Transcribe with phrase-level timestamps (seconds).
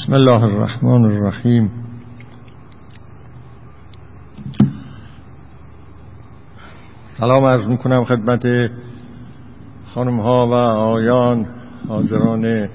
[0.00, 1.70] بسم الله الرحمن الرحیم.
[7.18, 8.70] سلام عرض می‌کنم خدمت
[9.94, 11.46] خانم ها و آیان
[11.88, 12.68] حاضران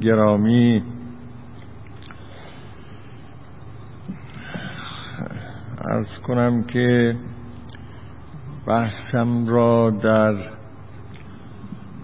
[0.00, 0.82] گرامی.
[5.84, 7.16] ارز کنم که
[8.66, 10.34] بحثم را در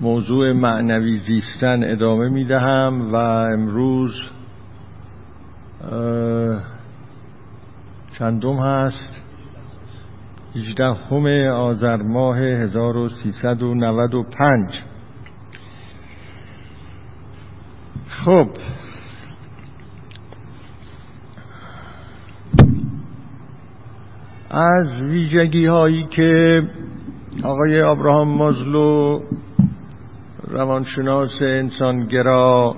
[0.00, 4.12] موضوع معنوی زیستن ادامه می دهم و امروز
[8.18, 9.12] چندم هست؟
[10.56, 14.82] 18 همه آذر ماه 1395
[18.08, 18.48] خب.
[24.50, 26.62] از ویژگی هایی که
[27.44, 29.20] آقای ابراهام مازلو
[30.48, 32.76] روانشناس انسانگرا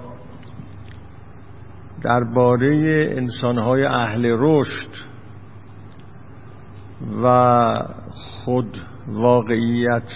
[2.05, 4.91] درباره انسانهای اهل رشد
[7.25, 7.57] و
[8.13, 10.13] خود واقعیت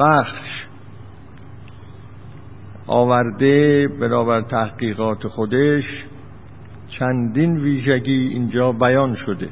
[0.00, 0.66] بخش
[2.86, 6.04] آورده بنابر تحقیقات خودش
[6.88, 9.48] چندین ویژگی اینجا بیان شده.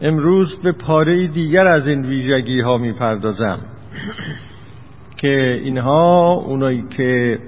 [0.00, 3.58] امروز به پاره دیگر از این ویژگی ها می پردازم
[5.16, 7.38] که اینها اونایی که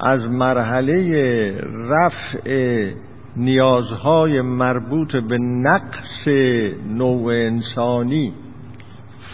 [0.00, 2.92] از مرحله رفع
[3.36, 6.28] نیازهای مربوط به نقص
[6.88, 8.34] نوع انسانی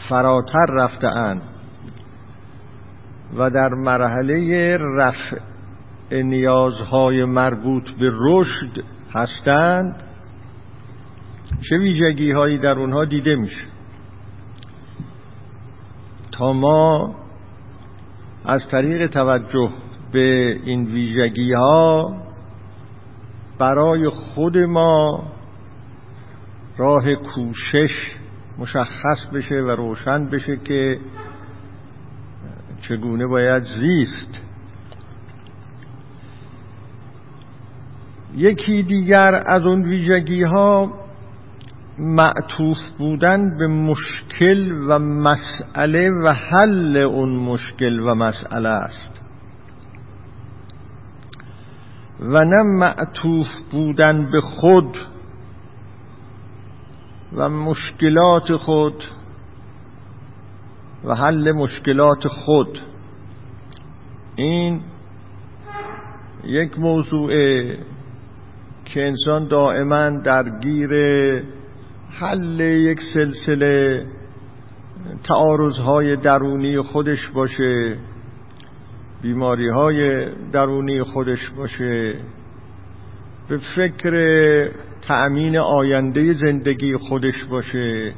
[0.08, 1.42] فراتر رفتهاند
[3.36, 5.36] و در مرحله رفع
[6.12, 10.02] نیازهای مربوط به رشد هستند
[11.68, 13.66] چه ویژگی هایی در اونها دیده میشه؟
[16.32, 17.14] تا ما
[18.44, 19.70] از طریق توجه
[20.12, 22.16] به این ویژگی ها
[23.58, 25.24] برای خود ما
[26.76, 27.90] راه کوشش
[28.58, 30.98] مشخص بشه و روشن بشه که
[32.80, 34.38] چگونه باید زیست.
[38.36, 40.92] یکی دیگر از اون ویژگی ها
[41.98, 49.21] معطوف بودن به مشکل و مسئله و حل اون مشکل و مسئله است.
[52.22, 54.98] و نه معطوف بودن به خود
[57.36, 59.04] و مشکلات خود
[61.04, 62.78] و حل مشکلات خود.
[64.36, 64.80] این
[66.44, 67.78] یک موضوعه
[68.84, 70.90] که انسان دائما درگیر
[72.10, 74.06] حل یک سلسله
[75.24, 77.98] تعارضهای درونی خودش باشه.
[79.22, 82.14] بیماری های درونی خودش باشه.
[83.48, 84.12] به فکر
[85.08, 88.14] تأمین آینده زندگی خودش باشه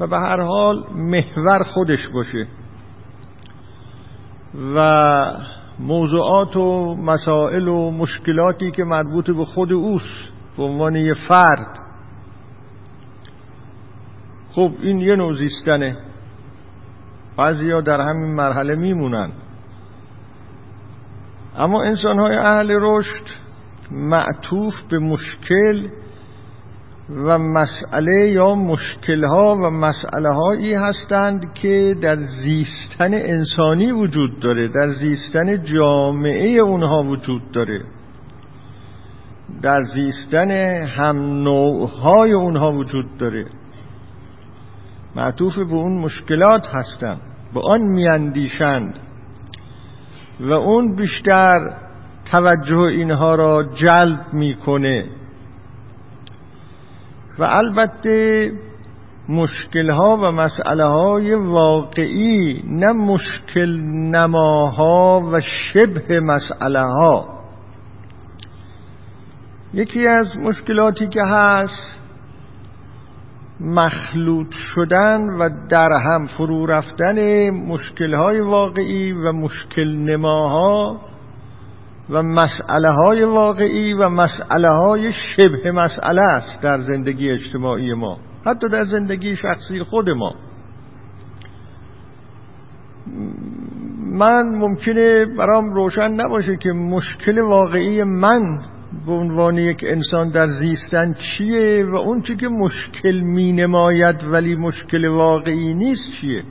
[0.00, 2.46] و به هر حال محور خودش باشه.
[4.74, 5.14] و
[5.78, 11.78] موضوعات و مسائل و مشکلاتی که مربوط به خود اوست به عنوان یه فرد.
[14.50, 15.96] خب این یه نوع زیستنه.
[17.36, 19.32] بعضی در همین مرحله میمونن.
[21.56, 23.24] اما انسان های اهل رشد
[23.90, 25.88] معطوف به مشکل
[27.10, 34.86] و مسئله یا مشکلها و مسئله هایی هستند که در زیستن انسانی وجود داره در
[34.86, 37.84] زیستن جامعه اونها وجود داره.
[39.62, 40.50] در زیستن
[40.86, 43.46] هم نوعهای اونها وجود داره.
[45.16, 47.20] معطوف به اون مشکلات هستند
[47.54, 48.98] به آن میاندیشند.
[50.40, 51.76] و اون بیشتر
[52.30, 55.06] توجه اینها را جلب می‌کنه.
[57.38, 58.50] و البته
[59.28, 67.28] مشکلها و مسئله های واقعی نه مشکل نماها و شبه مسئله ها
[69.74, 72.01] یکی از مشکلاتی که هست
[73.62, 81.00] مخلوط شدن و در هم فرو رفتن مشکلهای واقعی و مشکل نماها
[82.10, 88.68] و مسئله های واقعی و مسئله های شبه مسئله است در زندگی اجتماعی ما حتی
[88.68, 90.34] در زندگی شخصی خود ما.
[94.12, 98.58] من ممکنه برام روشن نباشه که مشکل واقعی من
[99.06, 104.54] به عنوان یک انسان در زیستن چیه و اون چی که مشکل می نماید ولی
[104.54, 106.42] مشکل واقعی نیست چیه؟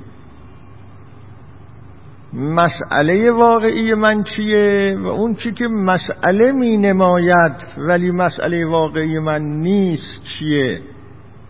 [2.34, 9.42] مسئله واقعی من چیه و اون چی که مسئله می نماید ولی مسئله واقعی من
[9.42, 10.82] نیست چیه؟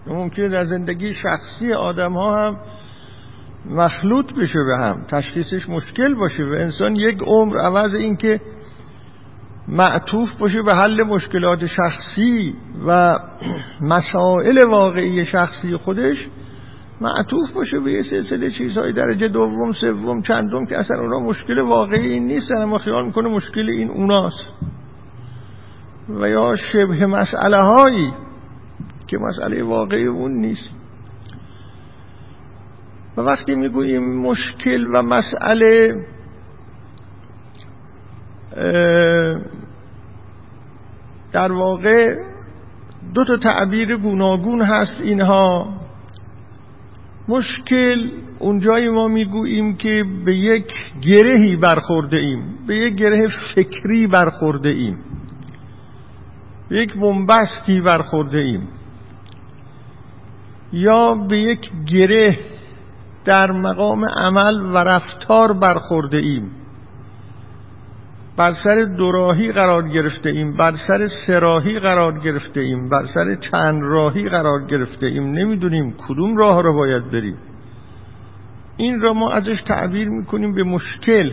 [0.07, 2.57] ممکنه در زندگی شخصی آدم ها هم
[3.69, 8.39] مخلوط بشه به هم تشخیصش مشکل باشه و انسان یک عمر عوض این که
[9.71, 12.55] معطوف باشه به حل مشکلات شخصی
[12.87, 13.19] و
[13.81, 16.27] مسائل واقعی شخصی خودش
[17.01, 22.19] معطوف باشه به یه سلسله چیزهای درجه دوم سوم چندم که اصلا اونا مشکل واقعی
[22.19, 24.41] نیستن اما خیال می‌کنه مشکل این اوناست.
[26.09, 28.13] و یا شبه مسئله هایی
[29.07, 30.69] که مسئله واقعی اون نیست.
[33.17, 35.95] و وقتی می‌گوییم مشکل و مسئله
[41.33, 42.15] در واقع
[43.13, 45.73] دو تا تعبیر گوناگون هست اینها.
[47.27, 54.69] مشکل اونجای ما می‌گوییم که به یک گرهی برخورده ایم به یک گره فکری برخورده
[54.69, 54.97] ایم
[56.69, 58.67] به یک بنبستی برخورده ایم
[60.73, 62.39] یا به یک گره
[63.25, 66.51] در مقام عمل و رفتار برخورده ایم.
[68.37, 73.81] بر سر دوراهی قرار گرفته ایم بر سر سراهی قرار گرفته ایم بر سر چند
[73.83, 77.37] راهی قرار گرفته ایم نمی‌دونیم کدوم راه را باید بریم.
[78.77, 81.31] این را ما ازش تعبیر می‌کنیم به مشکل.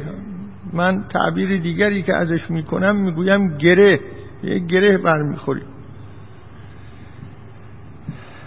[0.72, 4.00] من تعبیر دیگری که ازش می‌کنم می‌گویم گره.
[4.42, 5.66] یک گره برمیخوریم.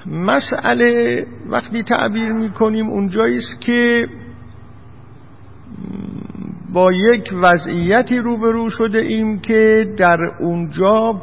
[0.06, 4.07] مسئله وقتی تعبیر می‌کنیم اونجایی است که
[6.73, 11.21] با یک وضعیتی روبرو شده ایم که در اونجا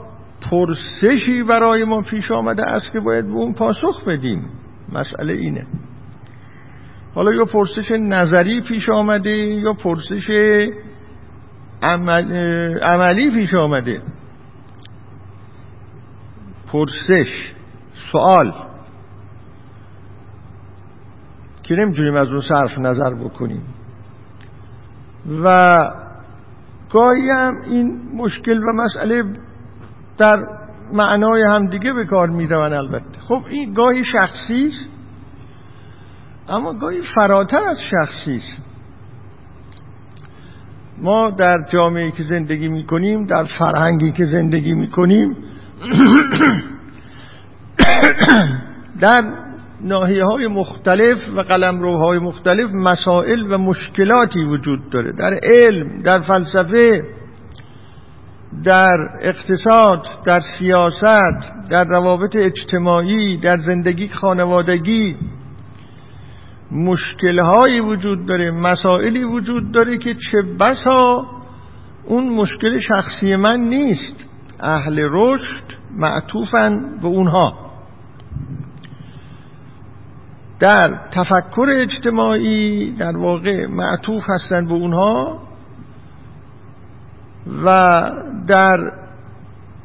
[0.50, 4.50] پرسشی برای ما پیش آمده است که باید به اون پاسخ بدیم.
[4.92, 5.66] مسئله اینه.
[7.14, 10.30] حالا یا پرسش نظری پیش آمده یا پرسش
[12.82, 14.02] عملی پیش آمده؟
[16.72, 17.52] پرسش
[18.12, 18.52] سوال.
[21.62, 23.62] که نمی‌تونیم از اون صرف نظر بکنیم؟
[25.44, 25.78] و
[26.92, 29.22] گاهی هم این مشکل و مسئله
[30.18, 30.38] در
[30.92, 33.20] معنای همدیگه به کار میرون البته.
[33.20, 34.90] خب این گاهی شخصی است
[36.48, 38.56] اما گاهی فراتر از شخصی است.
[40.98, 45.36] ما در جامعه که زندگی می‌کنیم در فرهنگی که زندگی می‌کنیم
[49.00, 49.47] در
[49.80, 55.12] ناحیه های مختلف و قلمروهای مختلف مسائل و مشکلاتی وجود داره.
[55.12, 57.02] در علم در فلسفه
[58.64, 65.16] در اقتصاد در سیاست در روابط اجتماعی در زندگی خانوادگی
[66.72, 71.26] مشکلهایی وجود داره مسائلی وجود داره که چه بسا
[72.04, 74.24] اون مشکل شخصی من نیست.
[74.60, 75.64] اهل رشد
[75.96, 77.67] معطوفن به اونها.
[80.60, 85.42] در تفکر اجتماعی در واقع معطوف هستند به اونها
[87.64, 88.00] و
[88.48, 88.92] در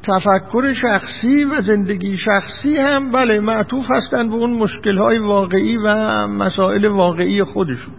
[0.04, 6.86] تفکر شخصی و زندگی شخصی هم بله معطوف هستند به اون مشکلهای واقعی و مسائل
[6.86, 7.94] واقعی خودشون.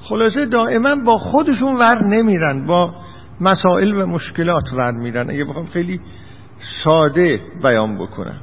[0.00, 2.94] خلاصه دائما با خودشون ور نمیرن با
[3.40, 5.30] مسائل و مشکلات ور میرن.
[5.30, 6.00] اگه بخوام خیلی
[6.84, 8.40] ساده بیان بکنم.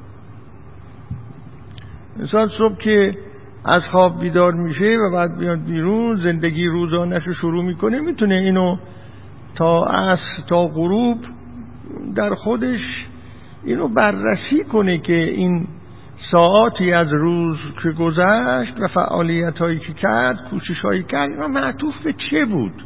[2.19, 3.11] انسان صبح که
[3.65, 8.77] از خواب بیدار میشه و بعد بیاد بیرون زندگی روزانش رو شروع می‌کنه می‌تونه اینو
[9.55, 11.17] تا عصر تا غروب
[12.15, 13.05] در خودش
[13.63, 15.67] اینو بررسی کنه که این
[16.31, 22.01] ساعاتی از روز که گذشت و فعالیت هایی که کرد کوشش هایی کرد اینا معطوف
[22.03, 22.83] به چه بود؟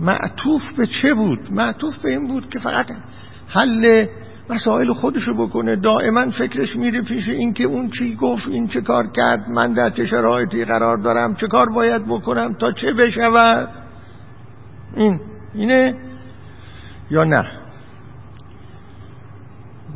[0.00, 2.86] معطوف به چه بود؟ معطوف به این بود که فقط
[3.48, 4.06] حل
[4.54, 5.76] مسائل خودشو بکنه.
[5.76, 9.90] دائما فکرش میره پیش این که اون چی گفت این چه کار کرد من در
[9.90, 13.68] چه شرایطی قرار دارم چه کار باید بکنم تا چه بشود.
[14.96, 15.20] این.
[15.54, 15.94] اینه؟
[17.10, 17.42] یا نه؟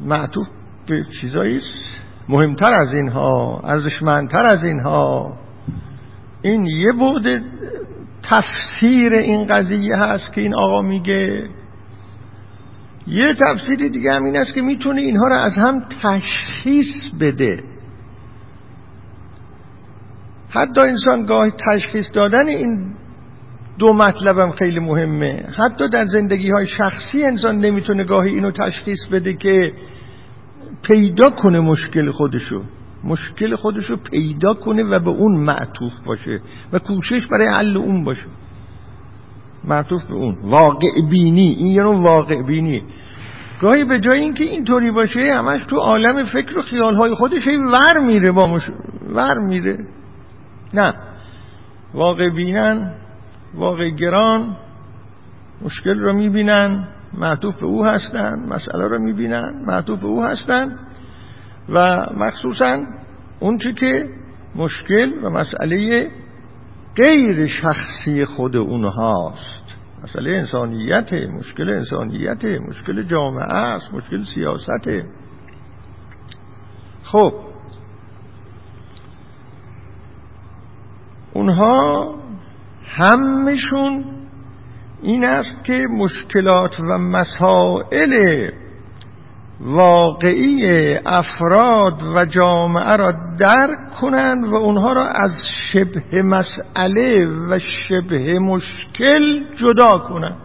[0.04, 0.46] معطوف
[0.88, 1.60] به چیزایی
[2.28, 5.32] مهمتر از اینها ارزشمندتر از اینها.
[6.42, 7.26] این یه بود
[8.22, 11.48] تفسیر این قضیه هست که این آقا میگه
[13.06, 17.62] یه تفسیر دیگه هم این است که می‌تونه اینها رو از هم تشخیص بده.
[20.50, 22.94] حتی انسان گاه تشخیص دادن این
[23.78, 25.44] دو مطلبم خیلی مهمه.
[25.58, 29.72] حتی در زندگی های شخصی انسان نمی‌تونه گاهی اینو تشخیص بده که
[30.82, 32.62] پیدا کنه مشکل خودشو.
[33.04, 36.40] مشکل خودش رو پیدا کنه و به اون معطوف باشه
[36.72, 38.26] و کوشش برای حل اون باشه.
[39.66, 40.37] معطوف به اون.
[40.42, 41.56] واقع بینی.
[41.58, 42.82] این یه نوع واقع بینی.
[43.61, 47.99] گاهی به جای اینکه اینطوری باشه همش تو عالم فکر و خیالهای خودش هی ور
[47.99, 48.70] میره با مش...
[49.14, 49.78] ور میره.
[50.75, 50.94] نه.
[51.94, 52.94] واقع بینن
[53.54, 54.56] واقع گران
[55.62, 60.78] مشکل رو می‌بینن معطوف به او هستن مسئله رو می‌بینن معطوف به او هستن
[61.68, 62.78] و مخصوصا
[63.40, 64.08] اون چی که
[64.56, 66.08] مشکل و مسئله
[66.96, 69.55] غیر شخصی خود اونهاست.
[70.06, 75.04] مسئله انسانیت مشکل انسانیت مشکل جامعه است مشکل سیاست.
[77.02, 77.34] خب.
[81.32, 82.14] اونها
[82.84, 84.04] همشون
[85.02, 88.50] این است که مشکلات و مسائل
[89.60, 95.32] واقعی افراد و جامعه را درک کنند و اونها را از
[95.72, 100.36] شبه مسئله و شبه مشکل جدا کنند.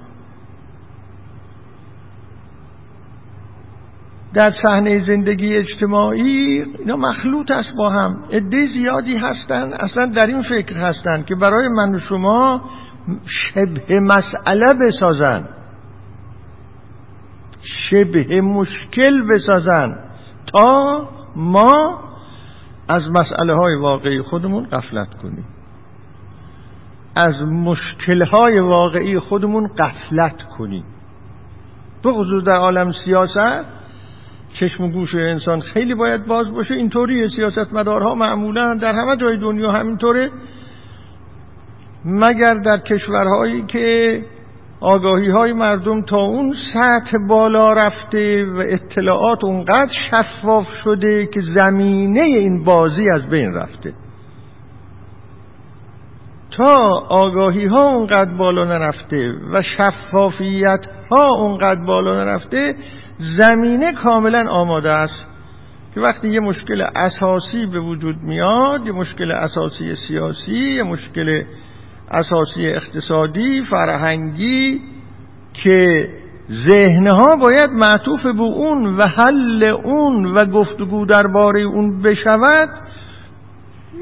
[4.33, 8.23] در صحنه زندگی اجتماعی اینا مخلوط است با هم.
[8.31, 12.61] عده زیادی هستند اصلا در این فکر هستند که برای من و شما
[13.25, 15.47] شبه مسئله بسازن.
[17.61, 19.89] شبه مشکل بسازن
[20.53, 21.99] تا ما
[22.87, 25.45] از مسئله های واقعی خودمون قفلت کنیم.
[27.15, 30.83] از مشکل های واقعی خودمون قفلت کنیم.
[32.03, 33.65] به در عالم سیاست
[34.53, 36.73] چشم و گوش انسان خیلی باید باز باشه.
[36.73, 40.31] اینطوری سیاست مدارها معمولا در همه جای دنیا همینطوره.
[42.05, 44.07] مگر در کشورهایی که
[44.81, 52.21] آگاهی های مردم تا اون سطح بالا رفته و اطلاعات اونقدر شفاف شده که زمینه
[52.21, 53.93] این بازی از بین رفته.
[56.57, 56.77] تا
[57.09, 62.75] آگاهی ها اونقدر بالا نرفته و شفافیت ها اونقدر بالا نرفته
[63.37, 65.25] زمینه کاملا آماده است
[65.95, 71.43] که وقتی یه مشکل اساسی به وجود میاد یه مشکل اساسی سیاسی یه مشکل
[72.11, 74.81] اساسی اقتصادی فرهنگی
[75.53, 76.09] که
[76.51, 82.69] ذهنها باید معطوف به اون و حل اون و گفتگو درباره اون بشود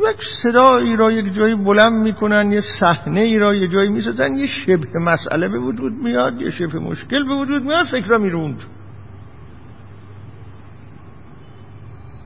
[0.10, 4.48] یک صدایی را یک جایی بلند می‌کنن یه صحنه ای را یه جایی می‌سازن یه
[4.48, 8.56] شبه مسئله به وجود میاد یه شبه مشکل به وجود میاد فکر میره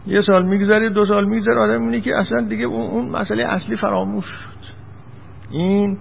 [0.08, 4.26] یه سال میگذره دو سال میگذره آدم اینه که اصلا دیگه اون مسئله اصلی فراموش
[4.26, 4.73] شد.
[5.52, 5.98] این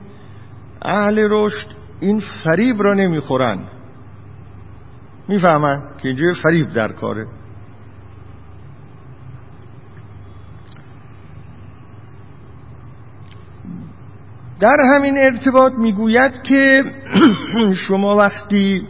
[0.83, 1.67] اهل رشد
[2.01, 3.59] این فریب را نمی‌خورن.
[5.29, 7.27] می‌فهمن که اینجا فریب در کاره.
[14.61, 16.83] در همین ارتباط می‌گوید که
[17.89, 18.89] شما وقتی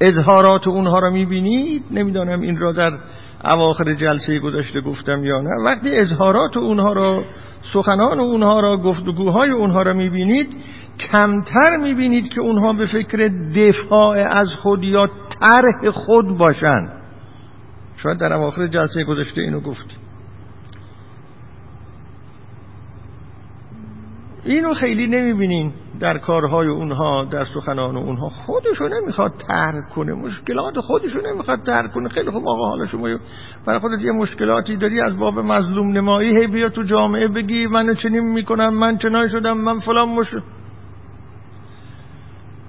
[0.00, 2.98] اظهارات اونها را می‌بینید نمی‌دانم این را در
[3.44, 7.24] اواخر جلسه گذشته گفتم یا نه وقتی اظهارات اونها را
[7.72, 10.56] سخنان اونها را گفتگوهای اونها را می‌بینید
[11.12, 15.10] کمتر می‌بینید که اونها به فکر دفاع از خود یا
[15.40, 17.02] طرح خود باشند.
[17.96, 19.98] شاید در اواخر جلسه گذشته اینو گفتیم.
[24.48, 28.28] اینو خیلی نمی‌بینین در کارهای اونها در سخنان اونها.
[28.28, 30.12] خودشو نمی‌خواد ترک کنه.
[30.12, 32.08] مشکلات خودشو نمی‌خواد ترک کنه.
[32.08, 33.08] خیلی خوب آقا حالا شما
[33.66, 37.94] برای خودت یه مشکلاتی داری از باب مظلوم نمایی هی بیا تو جامعه بگی من
[37.94, 40.34] چنین می‌کنم من چنان شدم من فلان مش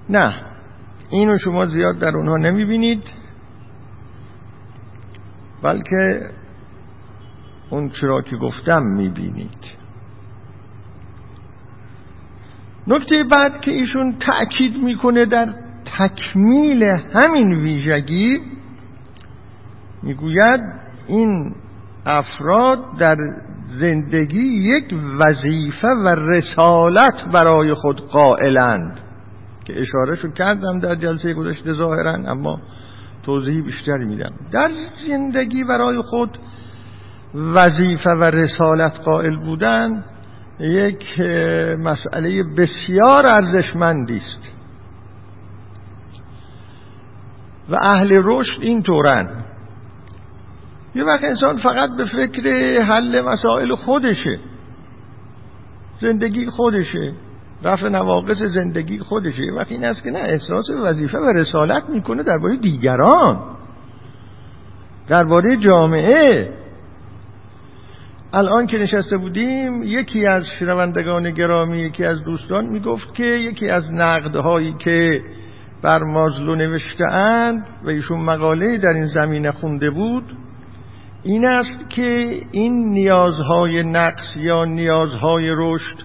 [0.08, 0.34] نه.
[1.10, 3.02] اینو شما زیاد در اونها نمی‌بینید.
[5.62, 6.30] بلکه
[7.70, 9.79] اون چرا که گفتم می‌بینید.
[12.90, 15.46] نکته بعد که ایشون تأکید می‌کنه در
[15.98, 16.82] تکمیل
[17.14, 18.40] همین ویژگی
[20.02, 20.60] می‌گوید
[21.06, 21.54] این
[22.06, 23.16] افراد در
[23.78, 29.00] زندگی یک وظیفه و رسالت برای خود قائلند.
[29.64, 32.60] که اشاره شد کردم در جلسه گذشته ظاهرا اما
[33.22, 34.32] توضیحی بیشتری میدم.
[34.52, 34.70] در
[35.08, 36.38] زندگی برای خود
[37.34, 40.04] وظیفه و رسالت قائل بودن
[40.60, 41.20] یک
[41.78, 44.50] مسئله بسیار ارزشمندی است.
[47.68, 49.44] و اهل رشد این طورن
[50.94, 52.42] یه وقت انسان فقط به فکر
[52.82, 54.40] حل مسائل خودشه.
[56.00, 57.12] زندگی خودشه.
[57.64, 59.42] رفع نواقص زندگی خودشه.
[59.42, 63.56] یه وقت این است که نه احساس وظیفه و رسالت می‌کنه درباره دیگران.
[65.08, 66.54] درباره جامعه.
[68.32, 73.92] الان که نشسته بودیم یکی از شنوندگان گرامی یکی از دوستان می‌گفت که یکی از
[73.92, 75.22] نقدهایی که
[75.82, 80.24] بر مازلو نوشته اند و ایشون مقاله در این زمینه خونده بود
[81.22, 85.96] این است که این نیازهای نقص یا نیازهای رشد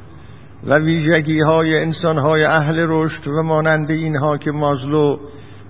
[0.63, 5.17] و ویژگی های اهل رشد و مانند اینها که مازلو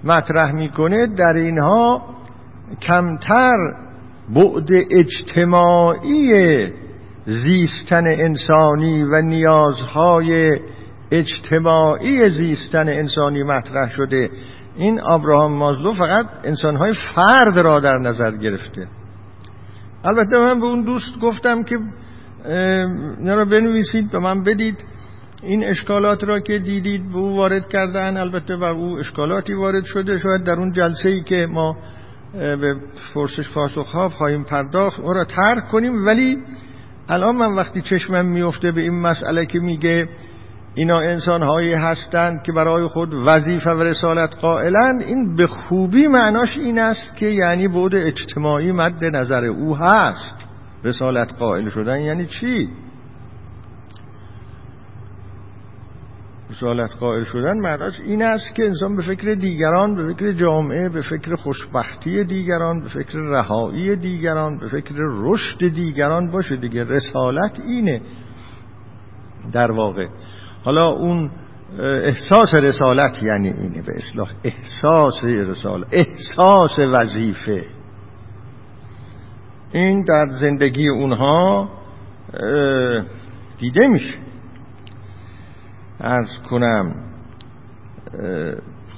[0.03, 2.01] مطرح می‌کنه در اینها
[2.81, 3.84] کمتر
[4.29, 6.31] بعد اجتماعی
[7.25, 10.59] زیستن انسانی و نیازهای
[11.11, 14.29] اجتماعی زیستن انسانی مطرح شده.
[14.75, 18.87] این آبراهام مازلو فقط انسانهای فرد را در نظر گرفته.
[20.03, 21.75] البته من به اون دوست گفتم که
[23.19, 24.83] اینا را بنویسید به من بدید.
[25.43, 28.17] این اشکالات را که دیدید به او وارد کردن.
[28.17, 30.17] البته و او اشکالاتی وارد شده.
[30.17, 31.77] شاید در اون جلسه ای که ما
[32.37, 32.75] به
[33.13, 34.99] فرسش پاسخ خواهیم پرداخت.
[34.99, 36.05] او را ترک کنیم.
[36.05, 36.37] ولی
[37.09, 40.09] الان من وقتی چشمم میفته به این مسئله که میگه
[40.75, 46.57] اینا انسان هایی هستند که برای خود وظیفه و رسالت قائلند این به خوبی معناش
[46.57, 50.45] این است که یعنی بود اجتماعی مد نظر او هست.
[50.83, 52.69] رسالت قائل شدن یعنی چی؟
[56.55, 61.01] رسالت قائل شدن معناش این است که انسان به فکر دیگران به فکر جامعه به
[61.01, 66.83] فکر خوشبختی دیگران به فکر رهایی دیگران به فکر رشد دیگران باشه دیگه.
[66.83, 68.01] رسالت اینه
[69.51, 70.07] در واقع.
[70.63, 71.31] حالا اون
[71.79, 74.31] احساس رسالت یعنی اینه به اصلاح.
[74.43, 77.61] احساس رسالت احساس وظیفه.
[79.71, 81.69] این در زندگی اونها
[83.57, 84.17] دیده میشه.
[86.05, 86.95] از کنم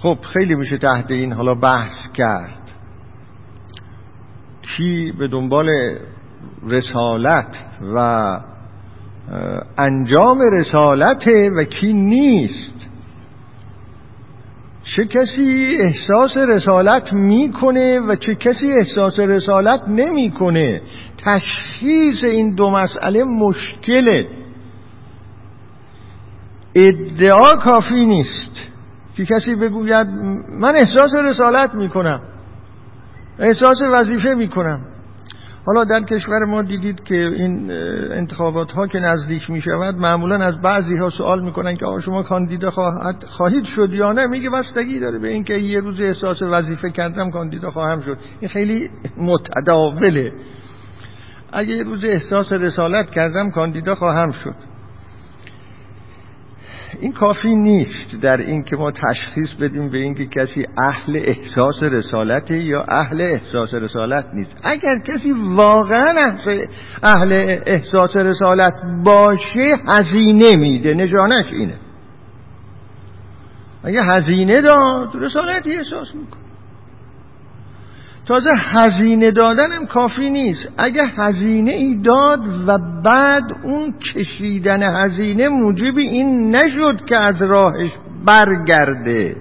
[0.02, 2.72] خب خیلی میشه تحت این حالا بحث کرد.
[4.62, 5.70] کی به دنبال
[6.68, 7.58] رسالت
[7.96, 8.40] و
[9.78, 12.88] انجام رسالته و کی نیست؟
[14.84, 20.82] چه کسی احساس رسالت می‌کنه و چه کسی احساس رسالت نمی‌کنه؟
[21.18, 24.28] تشخیص این دو مسئله مشکله.
[26.78, 28.52] ادعا کافی نیست
[29.16, 30.08] که کسی بگوید
[30.60, 32.22] من احساس رسالت می‌کنم.
[33.40, 34.82] احساس وظیفه می‌کنم.
[35.66, 37.72] حالا در کشور ما دیدید که این
[38.12, 42.24] انتخابات ها که نزدیک می شود معمولا از بعضی ها سوال می‌کنن که آقا شما
[42.24, 46.90] کاندیدا خواهد خواهید شد یا نه؟ میگه بستگی داره به اینکه یه روز احساس وظیفه
[46.90, 48.18] کردم کاندیدا خواهم شد.
[48.40, 50.32] این خیلی متداوله.
[51.52, 54.77] اگه یه روز احساس رسالت کردم کاندیدا خواهم شد.
[57.00, 62.52] این کافی نیست در این که ما تشخیص بدیم به اینکه کسی اهل احساس رسالت
[62.52, 64.62] یا اهل احساس رسالت نیست.
[64.64, 66.36] اگر کسی واقعا
[67.04, 70.94] اهل احساس رسالت باشه هزینه میده.
[70.94, 71.80] نشانش اینه.
[73.84, 76.47] اگه هزینه داد رسالتی احساس می‌کنه.
[78.28, 80.64] تازه هزینه دادنم کافی نیست.
[80.78, 87.92] اگه هزینه ای داد و بعد اون کشیدن هزینه موجب این نشد که از راهش
[88.26, 89.36] برگرده.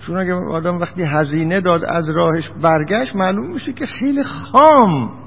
[0.00, 5.25] چون اگه آدم وقتی هزینه داد از راهش برگشت معلوم میشه که خیلی خام.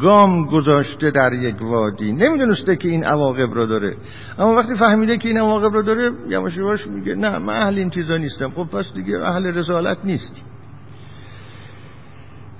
[0.00, 2.12] گام گذاشته در یک وادی.
[2.12, 3.96] نمی‌دونسته که این عواقب رو داره.
[4.38, 7.90] اما وقتی فهمیده که این عواقب رو داره یواش یواش میگه نه من اهل این
[7.90, 8.50] چیزا نیستم.
[8.50, 10.42] خب پس دیگه اهل رسالت نیستی.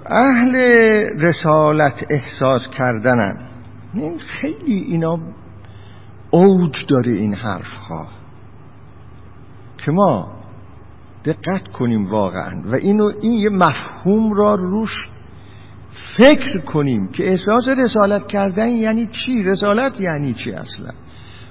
[0.07, 0.55] اهل
[1.20, 3.49] رسالت احساس کردنن.
[3.94, 5.18] این خیلی اینا
[6.31, 8.09] اوج داره این حرف ها
[9.85, 10.35] که ما
[11.25, 12.62] دقت کنیم واقعا.
[12.64, 14.90] و اینو این یه مفهوم را روش
[16.16, 20.90] فکر کنیم که احساس رسالت کردن یعنی چی؟ رسالت یعنی چی اصلا؟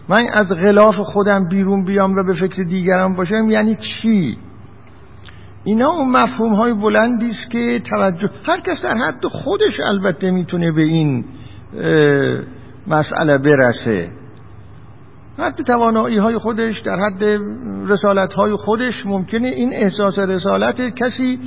[0.10, 4.38] من از غلاف خودم بیرون بیام و به فکر دیگران باشم یعنی چی؟
[5.64, 10.72] اینا اون مفهوم های بلندی است که توجه هر کس در حد خودش البته می‌تونه
[10.72, 11.26] به این
[12.88, 14.12] مسئله برسه.
[15.38, 17.24] حد توانایی های خودش در حد
[17.88, 21.40] رسالت های خودش ممکنه این احساس رسالت کسی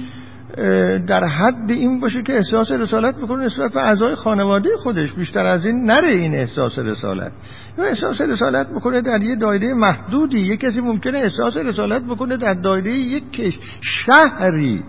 [1.07, 5.12] در حد این باشه که احساس رسالت بکنه نسبت به اعضای خانواده خودش.
[5.12, 7.33] بیشتر از این نره این احساس رسالت.
[7.79, 10.40] یا احساس رسالت بکنه در یه دایره محدودی.
[10.40, 14.85] یه کسی ممکنه احساس رسالت بکنه در دایره یک شهری.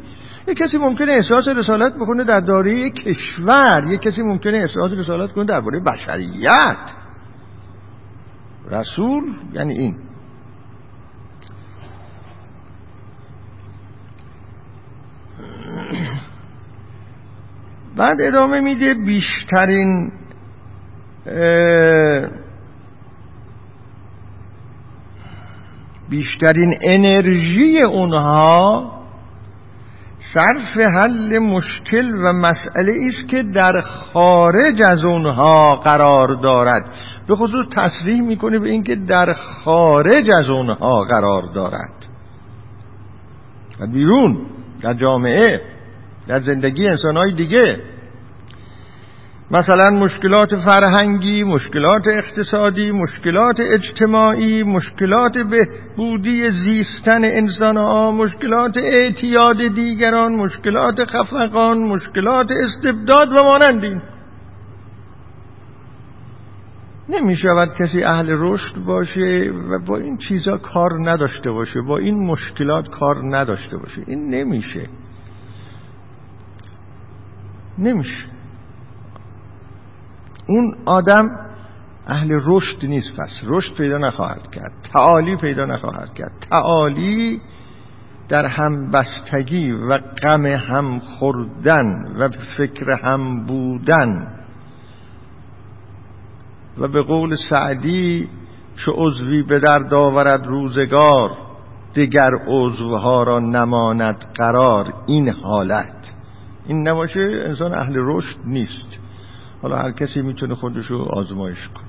[0.47, 3.88] یه کسی ممکنه احساس رسالت بکنه در دایره یک کشور.
[3.89, 6.77] یه کسی ممکنه احساس رسالت کنه درباره بشریت.
[8.71, 10.06] رسول یعنی این.
[17.97, 20.12] بعد ادامه میده بیشترین
[26.10, 28.91] بیشترین انرژی اونها
[30.33, 36.86] صرف حل مشکل و مسئله است که در خارج از اونها قرار دارد.
[37.27, 42.05] به خصوص تصریح می‌کنه به اینکه در خارج از اونها قرار دارد.
[43.79, 44.38] و بیرون
[44.81, 45.76] در جامعه.
[46.27, 47.77] در زندگی انسانهای دیگه.
[49.51, 61.05] مثلا مشکلات فرهنگی مشکلات اقتصادی مشکلات اجتماعی مشکلات بهبودی زیستن انسانها مشکلات اعتیاد دیگران مشکلات
[61.05, 64.01] خفقان مشکلات استبداد و مانندین.
[67.09, 72.25] نمی شود کسی اهل رشد باشه و با این چیزا کار نداشته باشه با این
[72.25, 74.01] مشکلات کار نداشته باشه.
[74.07, 74.89] این نمیشه.
[77.77, 78.27] نمیشه.
[80.47, 81.25] اون آدم
[82.07, 83.39] اهل رشد نیست پس.
[83.43, 84.71] رشد پیدا نخواهد کرد.
[84.93, 86.31] تعالی پیدا نخواهد کرد.
[86.49, 87.41] تعالی
[88.29, 94.27] در هم بستگی و غم هم خوردن و فکر هم بودن
[96.77, 98.29] و به قول سعدی
[98.85, 101.29] چه عضوی به درد آورد روزگار
[101.93, 104.93] دیگر عضوها را نماند قرار.
[105.07, 105.96] این حالت.
[106.67, 108.99] این نباشه انسان اهل رشد نیست.
[109.62, 111.88] حالا هر کسی می‌تونه خودشو آزمایش کنه.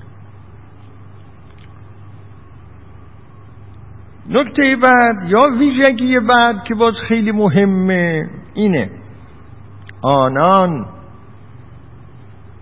[4.29, 8.89] نکته بعد یا ویژگی بعد که باز خیلی مهمه اینه.
[10.01, 10.85] آنان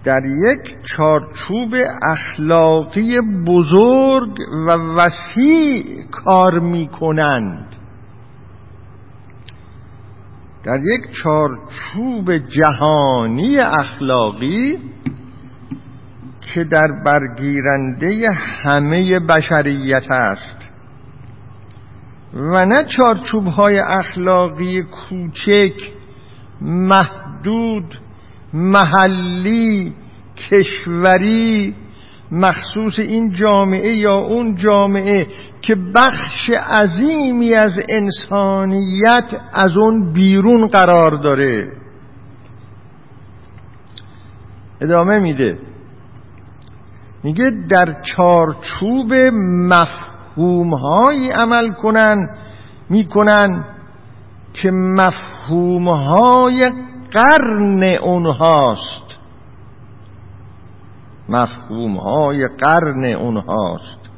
[0.04, 1.76] در یک چارچوب
[2.12, 4.36] اخلاقی بزرگ
[4.68, 7.76] و وسیع کار می کنند
[10.68, 14.78] در یک چارچوب جهانی اخلاقی
[16.42, 20.70] که در برگیرنده همه بشریت است.
[22.34, 25.92] و نه چارچوب های اخلاقی کوچک
[26.62, 28.00] محدود
[28.54, 29.94] محلی
[30.38, 31.76] کشوری
[32.32, 35.28] مخصوص این جامعه یا اون جامعه
[35.62, 41.72] که بخش عظیمی از انسانیت از اون بیرون قرار داره.
[44.82, 45.60] ادامه میده.
[47.24, 49.14] میگه در چارچوب
[49.70, 52.30] مفهوم هایی عمل کنن
[52.90, 53.66] می‌کنن
[54.54, 56.72] که مفهوم های
[57.12, 59.07] قرن اونهاست.
[61.30, 64.10] مفهوم های قرن اونهاست.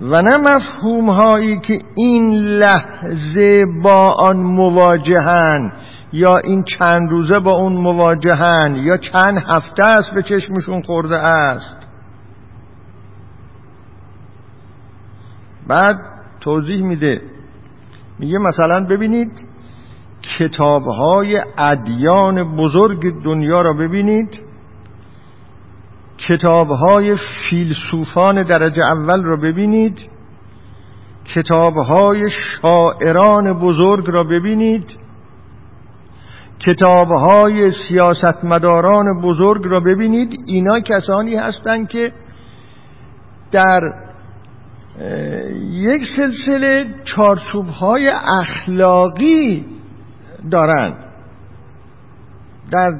[0.00, 5.72] و نه مفهوم هایی که این لحظه با آن مواجهن
[6.12, 11.76] یا این چند روزه با اون مواجهن یا چند هفته است به چشمشون خورده است.
[15.68, 15.96] بعد
[16.40, 17.20] توضیح میده.
[18.18, 19.48] میگه مثلا ببینید
[20.38, 24.45] کتابهای ادیان بزرگ دنیا را ببینید.
[26.18, 27.16] کتابهای
[27.50, 30.10] فیلسوفان درجه اول را ببینید.
[31.34, 34.98] کتابهای شاعران بزرگ را ببینید.
[36.58, 40.36] کتابهای سیاستمداران بزرگ را ببینید.
[40.46, 42.12] اینا کسانی هستند که
[43.52, 43.80] در
[45.70, 49.66] یک سلسله چارچوبهای اخلاقی
[50.50, 50.96] دارند
[52.70, 52.92] در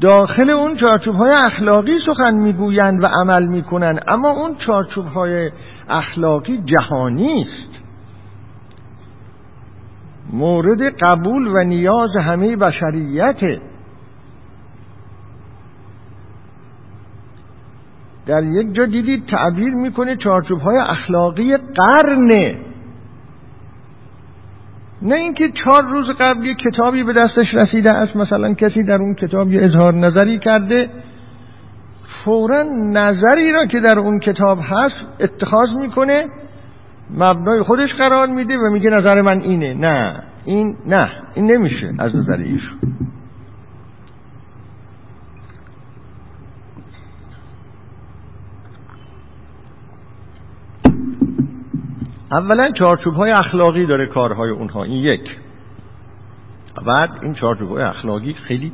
[0.00, 5.50] داخل اون چارچوب های اخلاقی سخن می‌گویند و عمل می‌کنند اما اون چارچوب های
[5.88, 7.82] اخلاقی جهانی است.
[10.32, 13.60] مورد قبول و نیاز همه بشریت.
[18.26, 22.67] در یک جا دیدید تعبیر می‌کنه چارچوب های اخلاقی قرنه
[25.02, 29.14] نه اینکه چهار روز قبل یه کتابی به دستش رسیده است مثلا کسی در اون
[29.14, 30.88] کتاب یه اظهار نظری کرده
[32.24, 36.26] فورا نظری را که در اون کتاب هست اتخاذ می‌کنه
[37.10, 39.74] مبنای خودش قرار میده و میگه نظر من اینه.
[39.74, 42.78] نه این نه این نمیشه از نظر ایشون.
[52.32, 54.84] اولا چارچوب های اخلاقی داره کارهای اونها.
[54.84, 55.36] این یک.
[56.86, 58.72] بعد این چارچوب های اخلاقی خیلی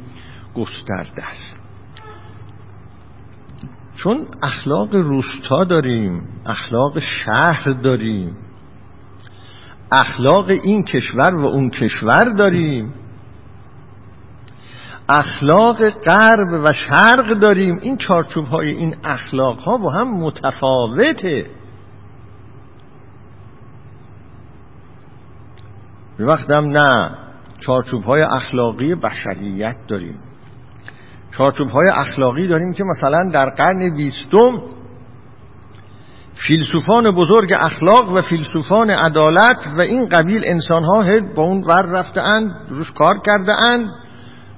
[0.55, 1.57] گسترده است.
[3.97, 8.37] چون اخلاق روستا داریم اخلاق شهر داریم
[9.93, 12.95] اخلاق این کشور و اون کشور داریم
[15.09, 17.79] اخلاق غرب و شرق داریم.
[17.79, 21.47] این چارچوب های این اخلاق ها با هم متفاوته.
[26.19, 27.11] به وقتم نه.
[27.61, 30.19] چارچوب های اخلاقی بشریت داریم.
[31.37, 34.63] چارچوب های اخلاقی داریم که مثلا در قرن بیستم
[36.47, 41.05] فیلسوفان بزرگ اخلاق و فیلسوفان عدالت و این قبیل انسان ها
[41.37, 43.89] با اون ور رفته اند روش کار کرده اند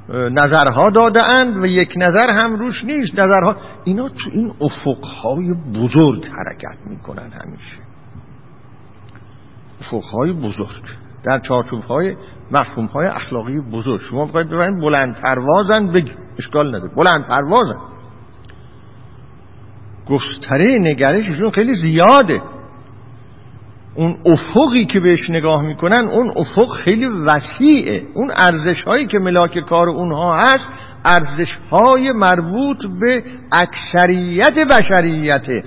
[0.09, 3.19] نظرها داده اند و یک نظر هم روش نیست.
[3.19, 7.77] نظرها اینا تو این افقهای بزرگ حرکت می‌کنن همیشه.
[9.81, 10.85] افقهای بزرگ.
[11.27, 12.17] در چارچوب های
[12.51, 14.01] مفهوم های اخلاقی بزرگ.
[14.01, 16.13] شما بخواید ببینید بلند پروازن بگی.
[16.39, 16.95] اشکال نداره.
[16.97, 17.81] بلند پروازن.
[20.09, 22.43] گستره نگرششون خیلی زیاده.
[23.95, 28.03] اون افقی که بهش نگاه می‌کنن اون افق خیلی وسیعه.
[28.15, 30.69] اون ارزش هایی که ملاک کار اونها هست
[31.05, 35.65] ارزش های مربوط به اکثریت بشریته.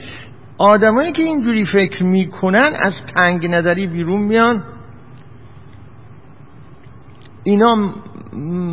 [0.57, 4.63] آدمایی که اینجوری فکر می‌کنن از تنگ نظری بیرون میان.
[7.43, 7.75] اینا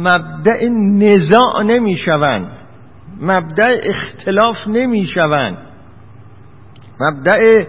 [0.03, 2.53] مبدع نزاع نمی‌شوند
[3.21, 5.59] مبدع اختلاف نمی‌شوند
[7.01, 7.65] مبدع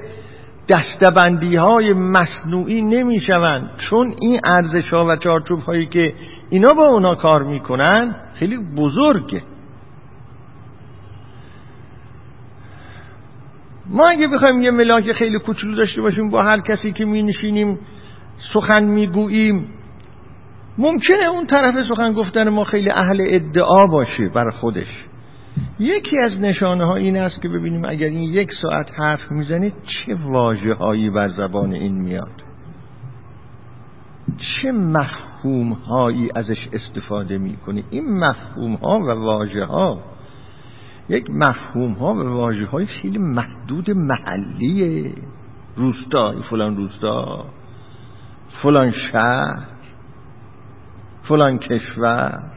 [0.70, 6.14] دستبندی های مصنوعی نمی‌شوند چون این ارزش ها و چارچوب هایی که
[6.50, 9.44] اینا با اونا کار می‌کنن خیلی بزرگه.
[13.90, 17.80] ما اگه بخوایم یه ملاک خیلی کوچولو داشته باشیم با هر کسی که می نشینیم
[18.54, 19.70] سخن می‌گوییم
[20.78, 25.06] ممکنه اون طرف سخن گفتن ما خیلی اهل ادعا باشه بر خودش.
[25.80, 30.16] یکی از نشانه ها این است که ببینیم اگر این یک ساعت حرف می‌زنید چه
[30.16, 32.44] واجه هایی بر زبان این میاد؟
[34.38, 40.00] چه مفهوم هایی ازش استفاده می‌کنی؟ این مفهوم ها و واجه ها
[41.10, 45.14] یک مفهوم ها و واجه های خیلی محدود محلیه.
[45.76, 47.46] روستا فلان روستا
[48.64, 49.77] فلان شهر.
[51.30, 52.52] فلان کشور.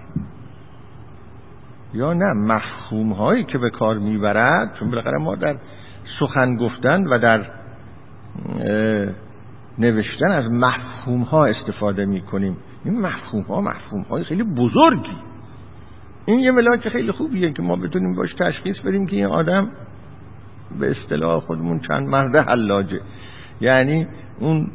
[1.95, 5.57] یا نه مفهوم هایی که به کار می‌برد چون بالاخره ما در
[6.21, 7.51] سخن گفتن و در
[9.79, 12.57] نوشتن از مفهوم ها استفاده می‌کنیم.
[12.85, 15.17] این مفهوم ها مفهوم های خیلی بزرگی.
[16.27, 19.71] این یه ملاک خیلی خوبیه که ما بتونیم باش تشخیص بدیم که این آدم
[20.81, 23.01] به اصطلاح خودمون چند مرده حلاجه.
[23.61, 24.07] یعنی
[24.41, 24.71] اون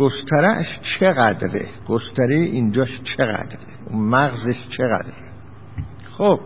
[0.00, 3.58] گسترش چقدره؟ گستره اینجاش چقدره؟
[3.90, 5.14] مغزش چقدره؟
[6.18, 6.40] خب.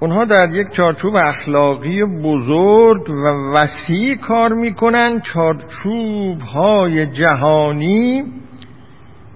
[0.00, 5.20] اونها در یک چارچوب اخلاقی بزرگ و وسیع کار می‌کنن.
[5.20, 8.24] چارچوب های جهانی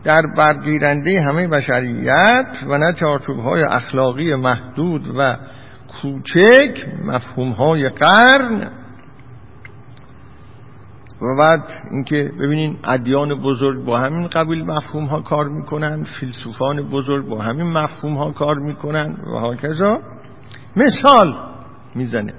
[0.05, 5.37] در برگیرنده همه بشریت و نه چارچوب های اخلاقی محدود و
[6.03, 8.71] کوچک مفهوم های قرن.
[11.23, 17.29] و بعد اینکه ببینین ادیان بزرگ با همین قبیل مفهوم ها کار می‌کنن فیلسوفان بزرگ
[17.29, 19.99] با همین مفهوم ها کار می‌کنن و هاکذا
[20.77, 21.35] مثال
[21.95, 22.35] می‌زنه.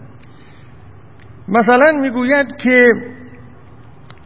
[1.48, 2.88] مثلا می‌گوید که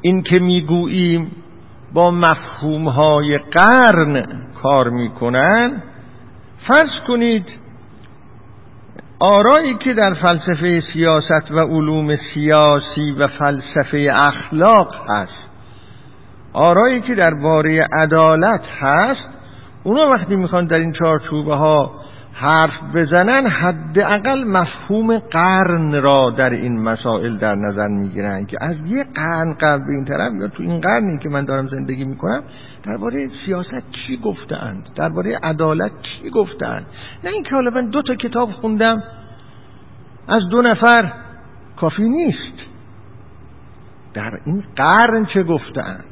[0.02, 1.32] این که می‌گوییم
[1.94, 4.24] با مفهوم های قرن
[4.62, 5.84] کار می‌کنن
[6.68, 7.60] فرض کنید
[9.20, 15.50] آرایی که در فلسفه سیاست و علوم سیاسی و فلسفه اخلاق هست
[16.54, 19.28] آرایی که در باره عدالت هست
[19.84, 21.92] اونا وقتی می‌خوان در این چارچوبه ها
[22.34, 29.04] حرف بزنن حداقل مفهوم قرن را در این مسائل در نظر می‌گیرن که از یه
[29.16, 32.44] قرن قبل به این طرف یا تو این قرنی که من دارم زندگی می‌کنم
[32.84, 36.86] درباره سیاست چی گفتند درباره عدالت چی گفتند
[37.24, 39.04] نه اینکه حالا من دو تا کتاب خوندم
[40.28, 41.14] از دو نفر
[41.76, 42.66] کافی نیست.
[44.14, 46.06] در این قرن چه گفتند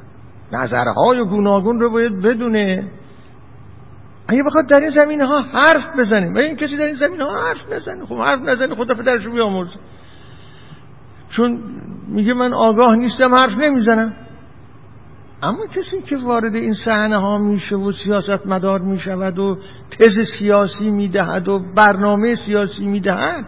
[0.51, 2.91] نظرهای گوناگون رو باید بدونه.
[4.27, 7.47] اگه بخواد در این زمینه ها حرف بزنیم و این کسی در این زمینه ها
[7.47, 8.05] حرف نزنه.
[8.05, 9.75] خب حرف نزنه خدا پدرش رو بیامرز.
[11.29, 11.61] چون
[12.07, 14.13] میگه من آگاه نیستم حرف نمی‌زنم.
[15.41, 19.57] اما کسی که وارد این صحنه ها میشه و سیاست مدار می‌شود و
[19.91, 23.45] تز سیاسی می‌دهد و برنامه سیاسی می‌دهد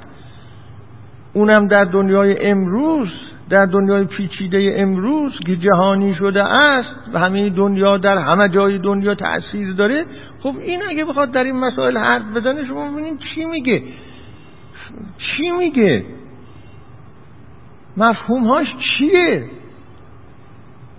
[1.33, 3.13] اونم در دنیای امروز
[3.49, 9.15] در دنیای پیچیده امروز که جهانی شده است و همه دنیا در همه جای دنیا
[9.15, 10.05] تأثیر داره
[10.39, 13.83] خب این اگه بخواد در این مسائل حرف بزنه شما ببینید چی میگه.
[15.17, 16.05] چی میگه؟
[17.97, 19.49] مفهومهاش چیه؟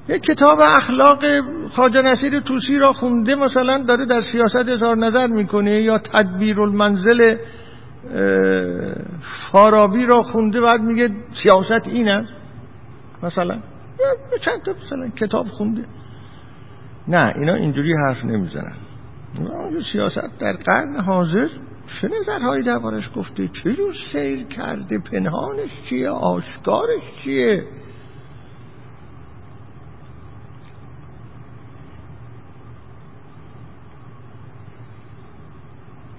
[0.08, 1.24] یک کتاب اخلاق
[1.70, 7.36] خواجه نصیر توسی را خونده مثلا داره در سیاست اظهار نظر می‌کنه یا تدبیر المنزل
[9.52, 11.10] فارابی را خونده بعد میگه
[11.42, 12.39] سیاست این است
[13.22, 13.62] مثلا
[14.40, 15.84] چند تا مثلا کتاب خونده
[17.08, 18.74] نه اینا اینجوری حرف نمی‌زنن.
[19.92, 21.48] سیاست در قرن حاضر.
[22.00, 27.64] چه نظرهایی دربارش گفته چه جور سیر کرده پنهانش چیه؟ آشکارش چیه؟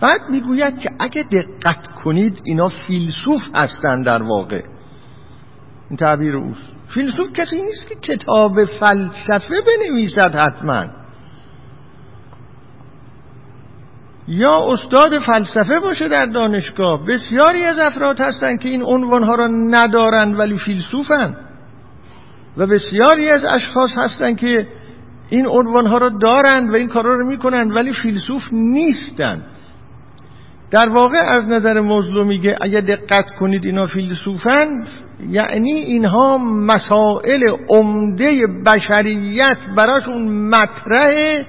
[0.02, 4.64] بعد می‌گوید که اگه دقت کنید اینا فیلسوف هستند در واقع.
[5.90, 6.71] این تعبیر اوست.
[6.94, 10.86] فیلسوف کسی نیست که کتاب فلسفه بنویسد حتما.
[14.28, 17.06] یا استاد فلسفه باشه در دانشگاه.
[17.06, 21.36] بسیاری از افراد هستند که این عنوانها را ندارند ولی فیلسوفن.
[22.58, 24.68] و بسیاری از اشخاص هستند که
[25.30, 29.46] این عنوانها را دارند و این کارا را می‌کنند ولی فیلسوف نیستند
[30.72, 34.84] در واقع از نظر مظلوم میگه اگه دقت کنید اینا فیلسوفن
[35.30, 41.46] یعنی اینها مسائل عمده بشریت براشون مطرحه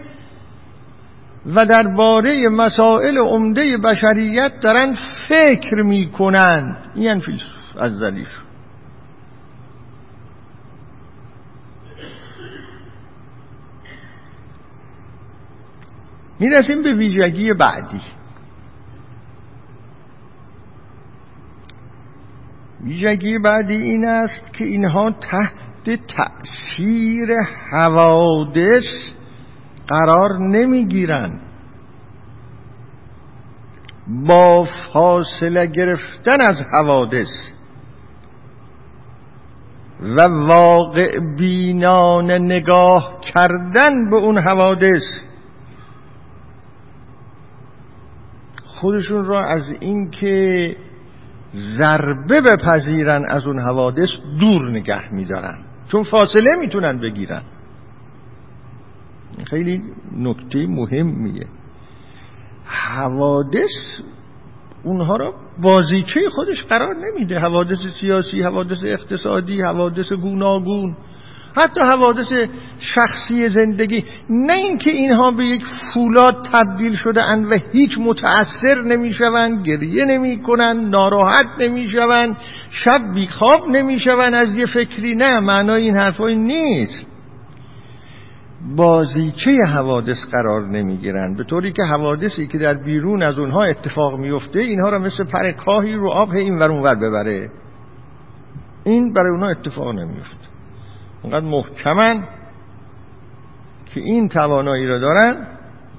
[1.47, 4.97] و درباره مسائل عمده بشریت دارن
[5.29, 8.29] فکر می‌کنند این یعنی فیلسوف از زلیش
[16.41, 18.01] می‌رسیم به ویژگی بعدی.
[22.83, 27.29] ویژگی بعدی این است که اینها تحت تأثیر
[27.73, 28.85] حوادث
[29.89, 31.41] قرار نمی‌گیرند.
[34.27, 37.31] با فاصله گرفتن از حوادث
[40.01, 45.03] و واقع بینان نگاه کردن به اون حوادث
[48.65, 50.77] خودشون را از اینکه
[51.55, 54.09] ضربه بپذیرن از اون حوادث
[54.41, 55.59] دور نگه میدارن.
[55.89, 57.43] چون فاصله می‌تونن بگیرن.
[59.45, 59.83] خیلی
[60.17, 61.47] نکته مهمیه.
[62.65, 64.01] حوادث
[64.85, 67.39] اونها را بازیچه خودش قرار نمیده.
[67.39, 70.97] حوادث سیاسی حوادث اقتصادی حوادث گوناگون.
[71.55, 72.27] حتی حوادث
[72.79, 75.63] شخصی زندگی نه اینکه اینها به یک
[75.95, 82.37] فولاد تبدیل شده اند و هیچ متأثر نمی‌شوند گریه نمی‌کنند ناراحت نمی‌شوند
[82.71, 87.07] شب بیخواب نمی‌شوند از یه فکری نه معنای این حرفای نیست.
[88.77, 91.37] بازیچه حوادث قرار نمی‌گیرند.
[91.37, 95.53] به طوری که حوادثی که در بیرون از اونها اتفاق میفته اینها را مثل پر
[95.53, 97.51] کاهی رو آب این ور ببره.
[98.85, 100.52] این برای اونها اتفاق نمیفته
[101.23, 102.25] اونقدر محکمن
[103.95, 105.47] که این توانایی را دارن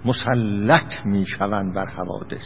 [0.05, 2.45] مسلط می‌شوند بر حوادث.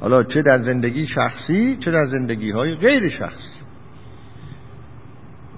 [0.00, 3.60] حالا چه در زندگی شخصی چه در زندگی های غیر شخصی.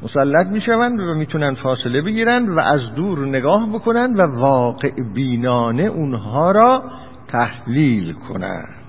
[0.03, 6.51] مسلط می‌شوند و می‌تونن فاصله بگیرند و از دور نگاه بکنند و واقع بینانه اونها
[6.51, 6.83] را
[7.29, 8.82] تحلیل کنند.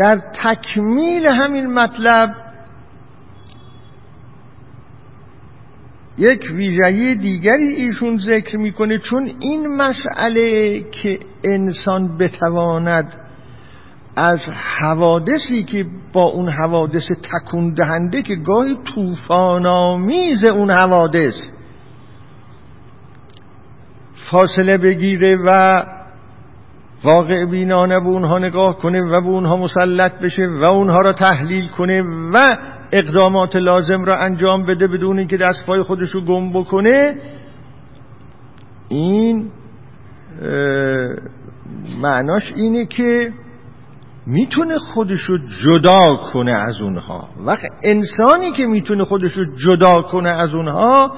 [0.00, 2.30] در تکمیل همین مطلب
[6.18, 13.12] یک ویژگی دیگری ایشون ذکر می‌کنه چون این مسئله که انسان بتواند
[14.16, 14.40] از
[14.78, 21.34] حوادثی که با اون حوادث تکون دهنده که گاهی طوفان‌آمیز اون حوادث
[24.30, 25.74] فاصله بگیره و
[27.04, 31.68] واقع بینانه به اونها نگاه کنه و به اونها مسلط بشه و اونها را تحلیل
[31.68, 32.56] کنه و
[32.92, 37.14] اقدامات لازم را انجام بده بدون اینکه دستپای خودش رو گم بکنه
[38.88, 39.50] این
[42.02, 43.32] معناش اینه که
[44.26, 47.28] می‌تونه خودش رو جدا کنه از اونها.
[47.46, 51.12] وقت انسانی که می‌تونه خودش رو جدا کنه از اونها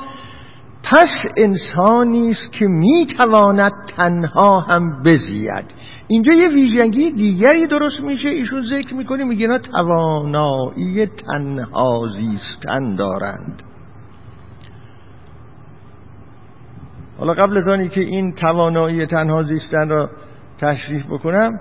[0.84, 5.64] پس انسانی است که می‌تواند تنها هم بزید.
[6.08, 8.28] اینجا یه ویژگی دیگری درست میشه.
[8.28, 13.62] ایشون ذکر می‌کنه میگه اینا توانایی تنها زیستن دارند.
[17.18, 20.10] حالا قبل از آنی که این توانایی تنها زیستن را
[20.60, 21.52] تشریح بکنم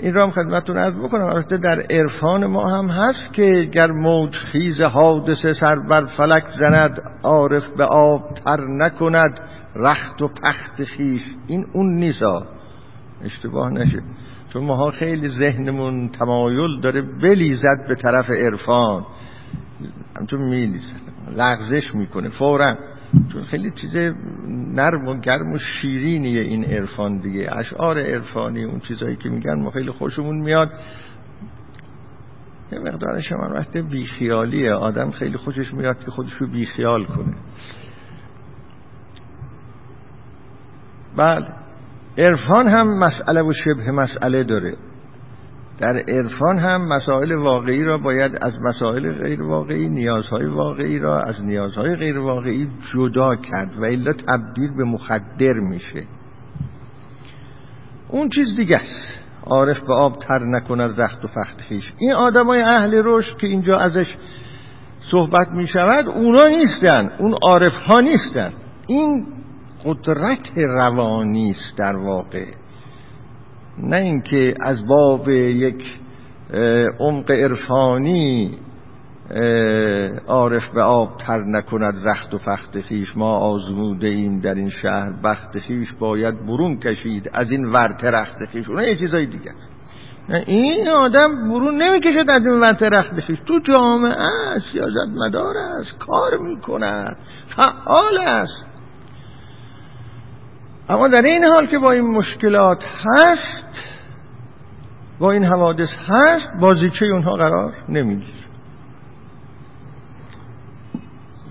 [0.00, 1.24] این را هم خدمتتون عرض بکنم.
[1.24, 7.00] البته در عرفان ما هم هست که گر موج خیز حادثه سر بر فلک زند
[7.22, 9.40] عارف به آب تر نکند
[9.76, 12.46] رخت و پخت خیش این اون نیسا
[13.24, 14.02] اشتباه نشه.
[14.52, 19.06] چون ماها خیلی ذهنمون تمایل داره بلیزد به طرف عرفان.
[20.20, 20.92] همچون میلیزد.
[21.36, 22.28] لغزش می‌کنه.
[22.28, 22.74] فورا.
[23.32, 23.96] چون خیلی چیز
[24.48, 27.48] نرم و گرم و شیرینیه این عرفان دیگه.
[27.52, 30.70] اشعار عرفانی اون چیزایی که میگن ما خیلی خوشمون میاد.
[32.72, 34.72] یه مقدارش هم وقت بیخیالیه.
[34.72, 37.34] آدم خیلی خوشش میاد که خودش رو بیخیال کنه.
[41.16, 41.48] بله.
[42.18, 44.76] عرفان هم مسئله و شبه مسئله داره.
[45.78, 51.44] در عرفان هم مسائل واقعی را باید از مسائل غیر واقعی نیازهای واقعی را از
[51.44, 56.06] نیازهای غیر واقعی جدا کرد و الا تبدیل به مخدر میشه.
[58.08, 59.26] اون چیز دیگه است.
[59.46, 61.92] عارف به آب تر نکند رخت و فخت خیش.
[61.98, 64.16] این آدمای اهل رشد که اینجا ازش
[65.10, 67.10] صحبت می شود اونا نیستن.
[67.18, 68.52] اون عارف ها نیستن.
[68.86, 69.26] این
[69.84, 72.44] قدرت روانی است در واقع.
[73.78, 75.84] نه اینکه از باب یک
[77.00, 78.58] عمق عرفانی
[80.26, 85.12] عارف به آب تر نکند رخت و فخت خیش ما آزموده ایم در این شهر
[85.24, 89.70] بخت خیش باید برون کشید از این ورت رخت خیش اونه یه چیزای دیگه است.
[90.46, 94.12] این آدم برون نمی‌کشد از این ورت رخت خیش تو جامعه
[94.56, 97.16] است سیاست مدار است کار می‌کند
[97.56, 98.65] فعال است.
[100.88, 103.82] اما در این حال که با این مشکلات هست
[105.18, 108.46] با این حوادث هست بازیچه اونها قرار نمیگیر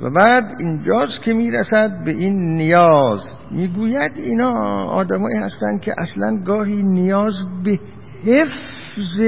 [0.01, 3.21] و بعد اینجاست که می‌رسد به این نیاز.
[3.51, 4.53] می‌گوید اینا
[4.85, 7.33] آدمایی هستند که اصلا گاهی نیاز
[7.63, 7.79] به
[8.25, 9.21] حفظ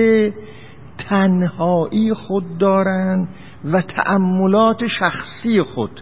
[1.09, 3.27] تنهایی خود دارند
[3.73, 6.01] و تأملات شخصی خود.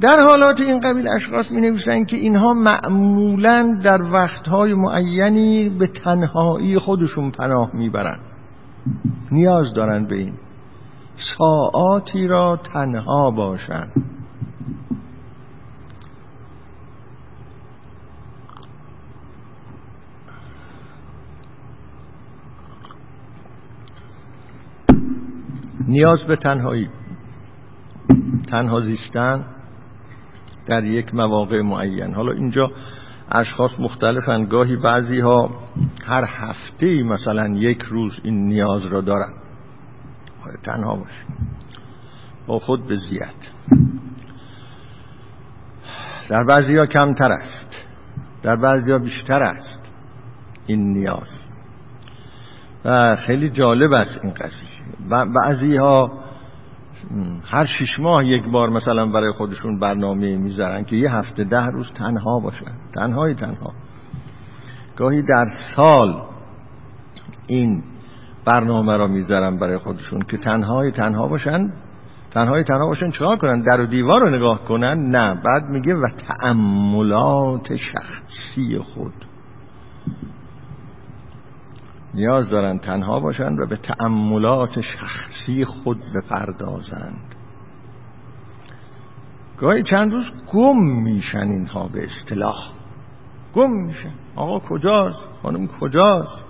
[0.00, 6.78] در حالات این قبیل اشخاص می نویسند که اینها معمولا در وقتهای معینی به تنهایی
[6.78, 8.20] خودشون پناه می‌برند
[9.32, 10.34] نیاز دارند به این.
[11.38, 13.92] ساعاتی را تنها باشند
[25.88, 26.88] نیاز به تنهایی.
[28.50, 29.46] تنها زیستن.
[30.68, 32.14] در یک مواقع معین.
[32.14, 32.70] حالا اینجا
[33.30, 34.44] اشخاص مختلفن.
[34.44, 35.50] گاهی بعضی ها
[36.04, 39.32] هر هفته مثلا یک روز این نیاز را دارن.
[40.62, 41.24] تنها باش.
[42.46, 43.34] با خود به زیاد.
[46.28, 47.86] در بعضی ها کمتر است.
[48.42, 49.80] در بعضی ها بیشتر است
[50.66, 51.44] این نیاز.
[52.84, 54.68] و خیلی جالب است این قضیه.
[55.34, 56.17] بعضی ها
[57.44, 61.92] هر شش ماه یک بار مثلا برای خودشون برنامه می‌ذارن که یه هفته ده روز
[61.92, 62.72] تنها باشن.
[62.94, 63.72] تنهای تنها.
[64.96, 65.44] گاهی در
[65.76, 66.22] سال
[67.46, 67.82] این
[68.44, 71.72] برنامه را می‌ذارن برای خودشون که تنهای تنها باشن.
[72.30, 75.34] تنهای تنها باشن چکار کنن؟ در و دیوار رو نگاه کنن؟ نه.
[75.34, 79.12] بعد میگه و تعملات شخصی خود.
[82.14, 87.34] نیاز دارن تنها باشند و به تأملات شخصی خود بپردازند.
[89.58, 92.72] گاهی چند روز گم میشن اینها به اصطلاح.
[93.54, 94.12] گم میشن.
[94.36, 96.44] آقا کجاست؟ خانم کجاست؟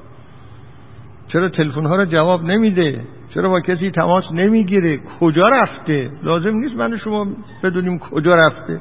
[1.26, 3.04] چرا تلفن ها رو جواب نمیده؟
[3.34, 7.26] چرا با کسی تماس نمی‌گیره؟ کجا رفته؟ لازم نیست من شما
[7.62, 8.80] بدونیم کجا رفته.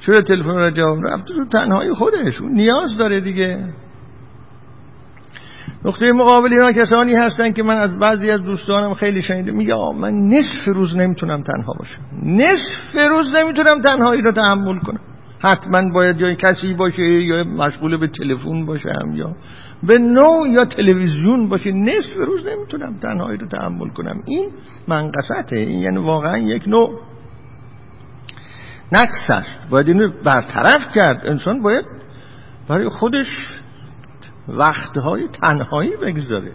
[0.00, 2.40] چرا تلفن رو جواب رفته تو تنهایی خودش.
[2.40, 3.74] اون نیاز داره دیگه.
[5.84, 9.52] نقطه مقابل اینا کسانی هستن که من از بعضی از دوستانم خیلی شنیده.
[9.52, 12.00] میگه من نصف روز نمی‌تونم تنها باشم.
[12.22, 15.00] نصف روز نمی‌تونم تنهایی رو تحمل کنم.
[15.40, 19.36] حتما باید یا کسی باشه یا مشغول به تلفن باشم یا
[19.82, 21.72] به نوع یا تلویزیون باشه.
[21.72, 24.22] نصف روز نمی‌تونم تنهایی رو تحمل کنم.
[24.26, 24.50] این
[24.88, 27.00] منقصته این یعنی واقعا یک نوع
[28.92, 29.70] نقص است.
[29.70, 31.26] باید اینو برطرف کرد.
[31.26, 31.84] انسان باید
[32.68, 33.26] برای خودش
[34.48, 36.52] وقتهای تنهایی بگذاره.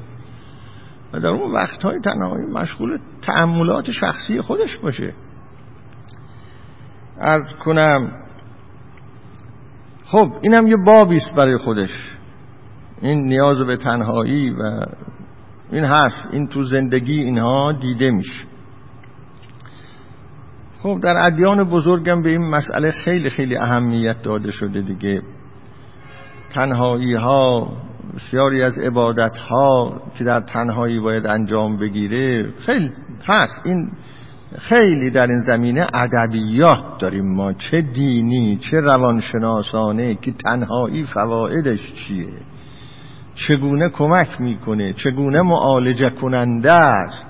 [1.14, 5.14] و در اون وقتهای تنهایی مشغول تعملات شخصی خودش باشه.
[7.20, 8.12] از کنم
[10.06, 11.90] خب اینم یه بابیست برای خودش.
[13.02, 14.86] این نیاز به تنهایی و
[15.72, 18.40] این هست این تو زندگی اینها دیده میشه.
[20.80, 25.22] خب در ادیان بزرگم به این مسئله خیلی خیلی اهمیت داده شده دیگه.
[26.54, 27.72] تنهایی ها
[28.16, 32.92] بسیاری از عبادت ها که در تنهایی باید انجام بگیره خیلی
[33.26, 33.62] هست.
[33.66, 33.92] این
[34.58, 37.54] خیلی در این زمینه ادبیات داریم ما.
[37.54, 42.30] چه دینی چه روانشناسانه که تنهایی فوایدش چیه؟
[43.36, 47.26] چگونه کمک می‌کنه؟ چگونه معالجه کننده است؟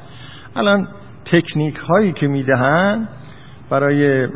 [0.56, 0.88] الان
[1.26, 3.08] تکنیک هایی که می‌دهن
[3.70, 4.28] برای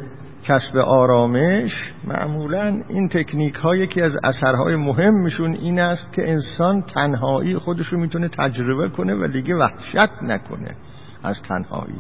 [0.44, 7.58] کسب آرامش معمولا این تکنیک ها یکی از اثرهای مهمشون این است که انسان تنهایی
[7.58, 10.76] خودش رو می‌تونه تجربه کنه و دیگه وحشت نکنه
[11.24, 12.00] از تنهایی.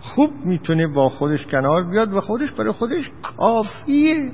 [0.00, 4.32] خوب می‌تونه با خودش کنار بیاد و خودش برای خودش کافیه.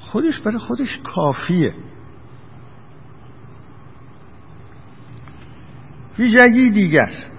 [0.00, 1.74] خودش برای خودش کافیه.
[6.18, 7.29] ویژگی دیگر.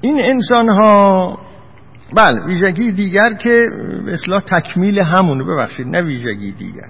[0.00, 1.38] این انسان ها
[2.16, 3.66] بله ویژگی دیگر که
[4.08, 6.88] اصلاح تکمیل همونه ببخشید نه ویژگی دیگر.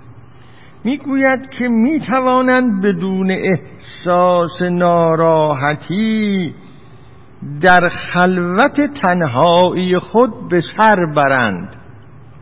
[0.84, 6.54] می‌گوید که می‌توانند بدون احساس ناراحتی
[7.60, 11.76] در خلوت تنهایی خود به سر برند.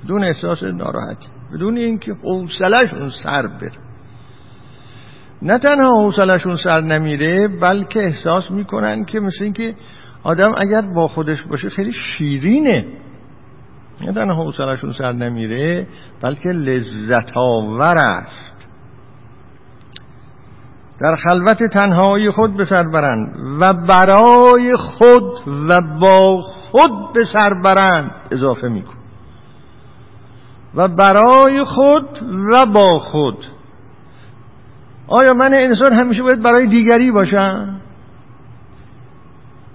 [0.05, 3.73] بدون احساس ناراحتی بدون اینکه حوصلهشون سر بره.
[5.43, 9.75] نه تنها حوصلهشون سر نمیره بلکه احساس می‌کنن که مثل اینکه
[10.27, 12.87] آدم اگر با خودش باشه خیلی شیرینه.
[14.01, 15.87] نه تنها حوصلهشون سر نمیره
[16.23, 18.67] بلکه لذت آور است.
[21.01, 27.51] در خلوت تنهایی خود به سر برند و برای خود و با خود به سر
[27.65, 28.95] برند اضافه میکن.
[30.75, 32.09] و برای خود
[32.53, 33.45] و با خود.
[35.09, 37.81] آیا من انسان همیشه باید برای دیگری باشم؟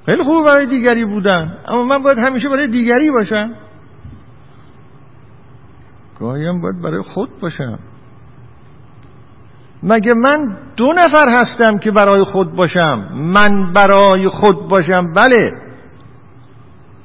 [0.05, 1.57] خیلی خوب برای دیگری بودن.
[1.67, 3.53] اما من باید همیشه برای دیگری باشم.
[6.19, 7.79] گاهی هم باید برای خود باشم.
[9.83, 15.13] مگه من دو نفر هستم که برای خود باشم؟ من برای خود باشم.
[15.13, 15.51] بله.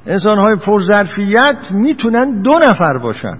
[0.05, 3.39] انسان های پرظرفیت می‌تونن دو نفر باشن.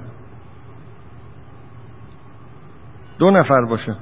[3.20, 3.96] دو نفر باشن.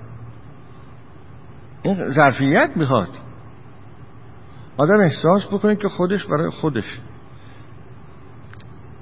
[1.83, 3.09] این ظرفیت می‌خواد.
[4.77, 6.99] آدم احساس بکنه که خودش برای خودش.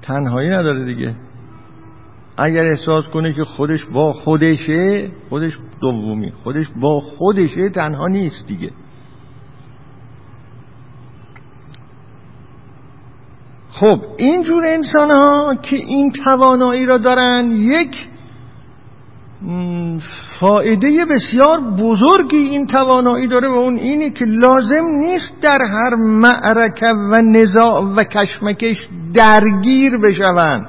[0.01, 1.15] تنهایی نداره دیگه.
[2.37, 6.31] اگر احساس کنه که خودش با خودشه خودش دومی.
[6.31, 8.71] خودش با خودشه تنها نیست دیگه.
[13.69, 18.09] خب اینجور انسان ها که این توانایی را دارن یک
[20.39, 26.87] فایده بسیار بزرگی این توانایی داره و اون اینه که لازم نیست در هر معرکه
[27.11, 30.67] و نزاع و کشمکش درگیر بشوند.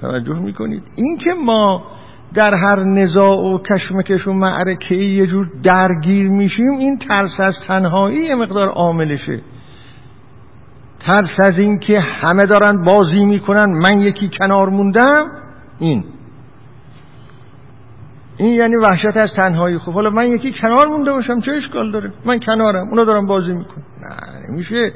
[0.00, 1.82] توجه می‌کنید؟ این که ما
[2.34, 8.34] در هر نزاع و کشمکش و معرکه یه جور درگیر میشیم این ترس از تنهایی
[8.34, 9.42] مقدار عاملشه.
[11.00, 15.26] ترس از این که همه دارن بازی می‌کنن من یکی کنار موندم
[15.78, 16.04] این.
[18.36, 19.78] این یعنی وحشت از تنهایی.
[19.78, 23.52] خب حالا من یکی کنار مونده باشم چه اشکال داره؟ من کنارم اونا دارم بازی
[23.52, 23.84] می‌کنن.
[24.00, 24.92] نه نمیشه.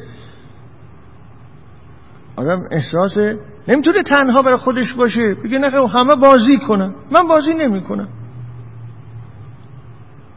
[2.36, 3.16] آدم احساس
[3.68, 5.34] نمی‌تونه تنها برای خودش باشه.
[5.44, 6.94] بگه نه همه بازی کنن.
[7.12, 8.08] من بازی نمی‌کنم.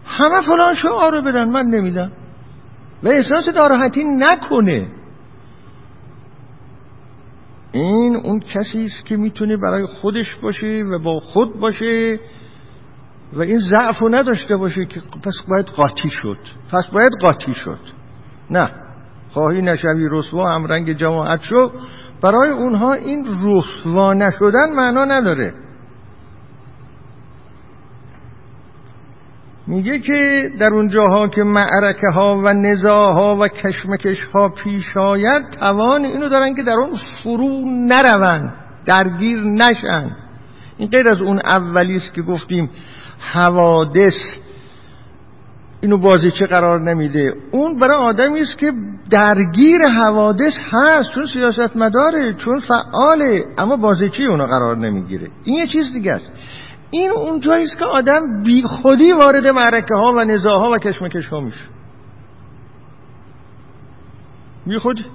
[0.05, 2.11] همه فلان شعار بدن من نمیدم
[3.03, 4.87] و احساس ناراحتی نکنه.
[7.71, 12.19] این اون کسی است که می‌تونه برای خودش باشه و با خود باشه
[13.33, 16.37] و این ضعف رو نداشته باشه که پس باید قاطی شد.
[16.71, 17.79] پس باید قاطی شد.
[18.49, 18.71] نه.
[19.29, 21.71] خواهی نشوی رسوا هم رنگ جماعت شو.
[22.23, 25.53] برای اونها این رسوا نشدن معنا نداره.
[29.67, 34.97] میگه که در اون جاها که معرکه ها و نزاع ها و کشمکش ها پیش
[34.97, 36.91] آید توان اینو دارن که در اون
[37.23, 38.53] فرو نروند
[38.85, 40.11] درگیر نشن.
[40.77, 42.69] این غیر از اون اولیست که گفتیم
[43.33, 44.17] حوادث.
[45.81, 48.71] اینو بازیچه قرار نمیده؟ اون برای آدمی است که
[49.09, 55.67] درگیر حوادث هست چون سیاست مداره چون فعاله اما بازیچه اونو قرار نمی‌گیره؟ این یه
[55.67, 56.31] چیز دیگه است.
[56.91, 61.27] این اون است که آدم بی خودی وارد معرکه ها و نزاع ها و کشمکش
[61.27, 61.65] ها میشه.
[64.65, 65.05] بی خودی.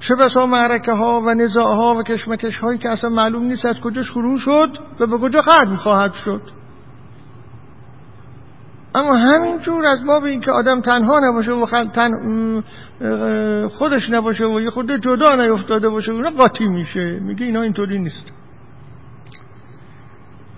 [0.00, 3.80] چه بسا معرکه ها و نزاع ها و کشمکش هایی که اصلا معلوم نیست از
[3.80, 6.42] کجا شروع شد و به کجا ختم خواهد شد.
[8.94, 12.10] اما همینجور از باب این که آدم تنها نباشه و تن
[13.68, 17.20] خودش نباشه و یه خود جدا نیفتاده باشه اون قاطی میشه.
[17.20, 18.32] میگه اینا اینطوری نیست.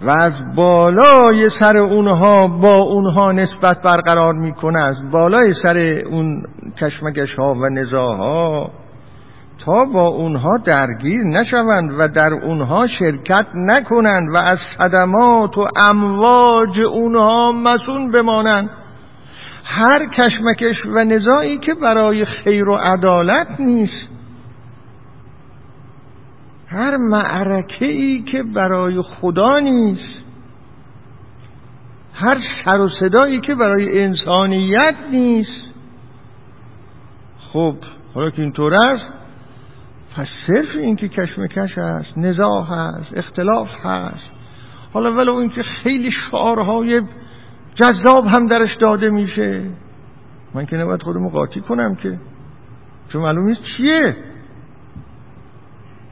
[0.02, 5.76] و از بالای سر اونها با اونها نسبت برقرار می‌کنه از بالای سر
[6.10, 6.42] اون
[6.80, 8.70] کشمکش ها و نزاها
[9.64, 16.80] تا با اونها درگیر نشوند و در اونها شرکت نکنند و از صدمات و امواج
[16.80, 18.70] اونها مسون بمانند.
[19.64, 24.17] هر کشمکش و نزاعی که برای خیر و عدالت نیست
[26.68, 30.24] هر معرکه ای که برای خدا نیست
[32.14, 35.74] هر سر و صدایی که برای انسانیت نیست.
[37.38, 37.74] خب
[38.14, 39.14] حالا که اینطور است
[40.16, 44.30] پس صرف این که کشمکش هست نزاع هست اختلاف هست
[44.92, 47.02] حالا ولو این که خیلی شعارهای
[47.74, 49.70] جذاب هم درش داده میشه.
[50.54, 52.18] من که نباید خودمو قاطی کنم که
[53.08, 54.16] چون معلوم نیست چیه.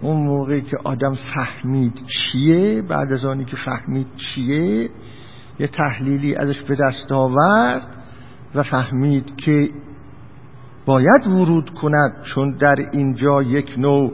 [0.07, 4.89] اون موقعی که آدم فهمید چیه بعد از آنی که فهمید چیه
[5.59, 7.87] یه تحلیلی ازش به دست آورد
[8.55, 9.69] و فهمید که
[10.87, 14.13] باید ورود کند چون در اینجا یک نوع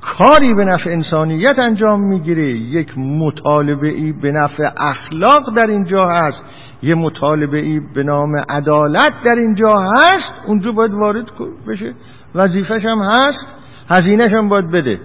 [0.00, 2.58] کاری به نفع انسانیت انجام می‌گیره.
[2.58, 6.44] یک مطالبه ای به نفع اخلاق در اینجا هست.
[6.82, 10.30] یه مطالبه ای به نام عدالت در اینجا هست.
[10.46, 11.30] اونجا باید وارد
[11.68, 11.94] بشه.
[12.34, 13.61] وظیفش هم هست.
[13.88, 15.00] هزینهش هم باید بده.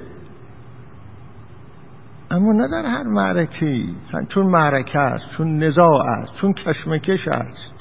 [2.32, 3.84] اما نه در هر معرکه
[4.30, 7.78] چون معرکه است چون نزاع است چون کشمکش است.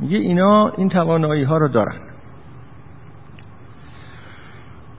[0.00, 2.00] میگه اینا این توانایی ها رو دارن.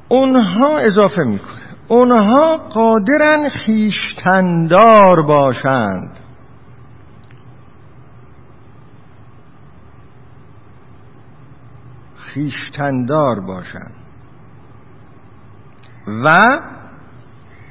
[0.09, 1.59] اونها اضافه می‌کنه.
[1.87, 6.19] اونها قادرن خیشتندار باشند.
[12.33, 13.93] خیشتندار باشند
[16.23, 16.59] و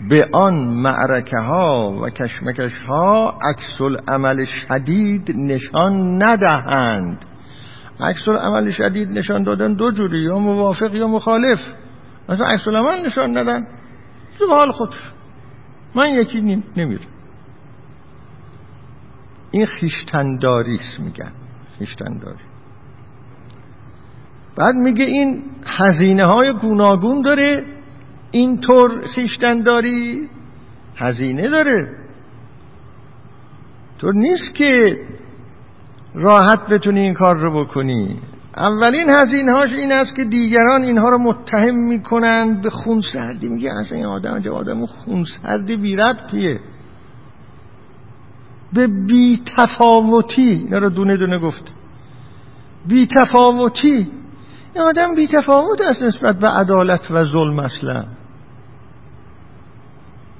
[0.08, 7.24] به آن معرکه ها و کشمکش ها عکس عمل شدید نشان ندهند.
[8.00, 11.58] عکس عمل شدید نشان دادن دو جوری یا موافق یا مخالف.
[12.28, 13.66] مثلا عکس عمل نشان ندن.
[14.38, 15.12] تو حال خودش.
[15.94, 16.40] من یکی
[16.76, 17.06] نمیرم.
[19.50, 21.32] این خیشتنداریست میگن.
[21.78, 22.47] خیشتنداری.
[24.58, 27.64] بعد میگه این هزینه های گوناگون داره
[28.30, 30.28] اینطور خیشتنداری
[30.96, 31.88] هزینه داره.
[34.00, 34.70] طور نیست که
[36.14, 38.20] راحت بتونی این کار رو بکنی.
[38.56, 43.48] اولین هزینه هاش این است که دیگران اینها رو متهم می‌کنند به خونسردی.
[43.48, 46.60] میگه اصلا این آدم جو آدم خونسردی بی ربطیه.
[48.72, 51.72] به بی تفاوتی اینا رو دونه دونه گفت.
[52.88, 54.17] بی تفاوتی.
[54.74, 58.04] این آدم بی تفاوت است نسبت به عدالت و ظلم اصلا.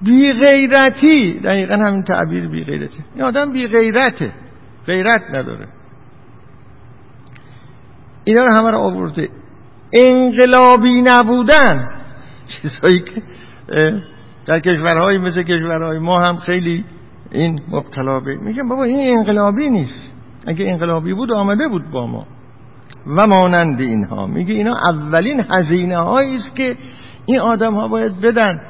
[0.03, 4.33] بی غیرتی دقیقا همین تعبیر بی غیرته این آدم بی غیرته
[4.87, 5.69] غیرت نداره.
[8.25, 9.29] اینا رو همه رو آورده.
[9.93, 11.87] انقلابی نبودن.
[12.63, 13.23] چیزهایی که
[14.47, 16.85] در کشورهای مثل کشورهای ما هم خیلی
[17.33, 20.13] این مبتلا به میگم بابا این انقلابی نیست.
[20.47, 22.27] اگه انقلابی بود آمده بود با ما.
[23.09, 24.27] و مانند اینها.
[24.27, 26.77] میگه اینا اولین هزینه هایی است که
[27.27, 28.61] این آدم ها باید بدن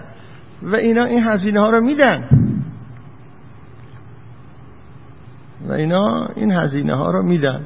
[0.62, 2.28] و اینا این هزینه ها رو میدن.
[5.68, 7.64] و اینا این هزینه ها رو میدن.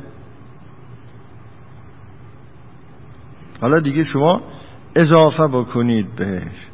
[3.61, 4.43] حالا دیگه شما
[4.97, 6.67] اضافه بکنید بهش.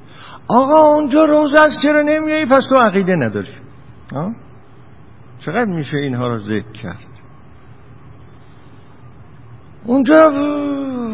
[0.48, 3.52] آقا اونجا روز است چرا نمیایی پس تو عقیده نداری.
[5.40, 7.17] چقدر میشه اینها رو ذکر کرد؟
[9.88, 10.30] اونجا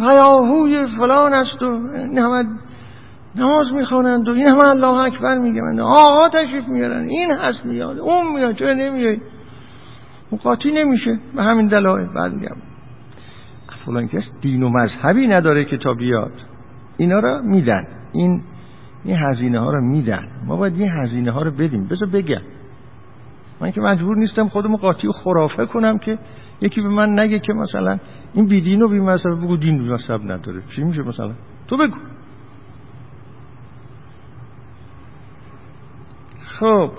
[0.01, 2.45] هیاهوی فلان است و این همه
[3.37, 7.09] نماز می‌خوانند و این همه الله اکبر میگن آقا تشریف میارن.
[7.09, 7.99] این هست میاد.
[7.99, 8.55] اون میاد.
[8.55, 9.21] چرا نمیای؟
[10.33, 11.19] مقاطی نمیشه.
[11.37, 12.57] به همین دلایل بعد میگم
[13.87, 16.33] فلان کس دین و مذهبی نداره که تا بیاد.
[16.97, 17.85] اینا رو میدن.
[18.13, 18.43] این
[19.05, 20.29] این هزینه ها رو میدن.
[20.47, 21.89] ما باید این هزینه ها رو بدیم.
[21.89, 22.43] بذار بگم.
[23.61, 26.19] من که مجبور نیستم خودمو قاطی و خرافه کنم که
[26.61, 27.99] یکی به من نگه که مثلا
[28.35, 30.63] این بی دین و بی مذهب بگو دین بی مذهب نداره.
[30.77, 31.35] چی میشه مثلا؟
[31.69, 31.97] تو بگو.
[36.61, 36.91] خب.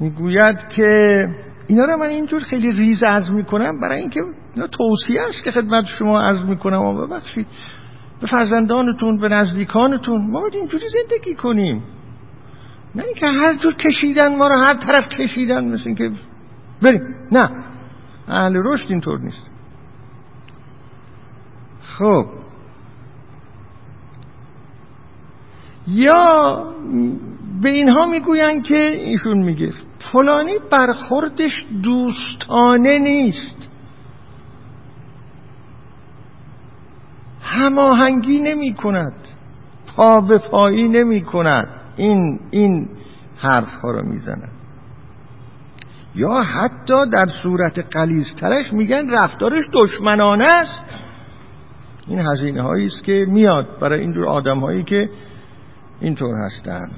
[0.00, 1.28] می‌گوید که
[1.66, 4.20] اینا رو من اینجور خیلی ریز عرض می‌کنم برای اینکه
[4.54, 6.80] اینا توصیه است که خدمت شما عرض می‌کنم.
[6.80, 7.46] و ببخشید.
[8.20, 10.30] به فرزندانتون به نزدیکانتون.
[10.30, 11.82] ما باید اینجوری زندگی کنیم.
[12.94, 16.10] نه اینکه هر جور کشیدن ما رو هر طرف کشیدن مثل اینکه
[16.82, 17.00] بریم.
[17.32, 17.50] نه.
[18.28, 19.50] اهل رشد اینطور نیست.
[21.82, 22.26] خب.
[25.86, 26.44] یا
[27.62, 29.72] به اینها می‌گوین که ایشون میگه
[30.12, 33.70] فلانی برخوردش دوستانه نیست.
[37.42, 39.14] هماهنگی نمی کند
[39.96, 42.88] پا به پایی نمی کند این این
[43.36, 44.61] حرف ها رو می‌زند.
[46.14, 51.04] یا حتی در صورت قلیزترش میگن رفتارش دشمنانه است.
[52.06, 55.10] این هزینه هایی است که میاد برای اینجور آدم هایی که
[56.00, 56.90] اینطور هستن.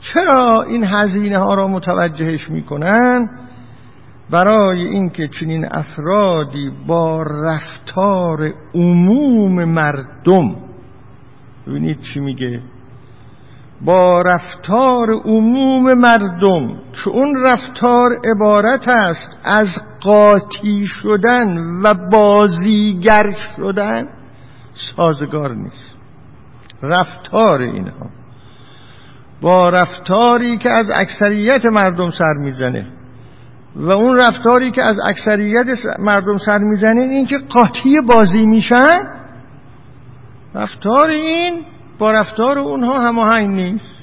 [0.00, 3.28] چرا این هزینه ها را متوجهش می‌کنن؟
[4.30, 10.56] برای اینکه چنین افرادی با رفتار عموم مردم
[11.66, 12.62] ببینید چی میگه؟
[13.84, 19.68] با رفتار عموم مردم که اون رفتار عبارت است از
[20.02, 24.08] قاطی شدن و بازیگر شدن
[24.96, 25.96] سازگار نیست.
[26.82, 28.10] رفتار اینها.
[29.42, 32.86] با رفتاری که از اکثریت مردم سر می‌زنه
[33.76, 35.66] و اون رفتاری که از اکثریت
[35.98, 38.98] مردم سر می‌زنه این که قاطی بازی میشن
[40.54, 41.73] رفتار این
[42.12, 43.94] رفتار اونها هماهنگ نیست.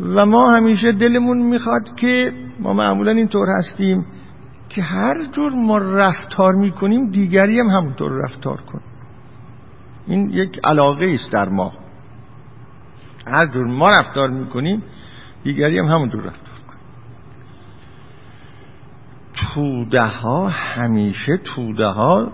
[0.00, 4.06] و ما همیشه دلمون می‌خواد که ما معمولا اینطور هستیم
[4.68, 8.80] که هر جور ما رفتار می‌کنیم دیگری هم همونطور رفتار کن.
[10.06, 11.72] این یک علاقه است در ما.
[13.26, 14.82] هر جور ما رفتار می‌کنیم
[15.44, 16.56] دیگری هم همونطور رفتار
[19.34, 22.32] توده ها همیشه توده ها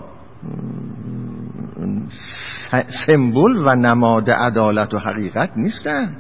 [3.07, 6.17] سمبل و نماد عدالت و حقیقت نیستن.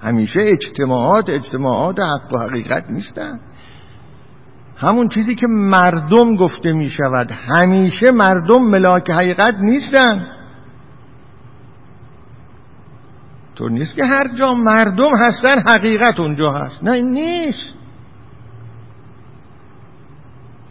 [0.00, 3.40] همیشه اجتماعات اجتماعات حق و حقیقت نیستن.
[4.76, 10.26] همون چیزی که مردم گفته می شود همیشه مردم ملاک حقیقت نیستن.
[13.56, 16.84] تو نیست که هر جا مردم هستن حقیقت اونجا هست.
[16.84, 17.75] نه این نیست.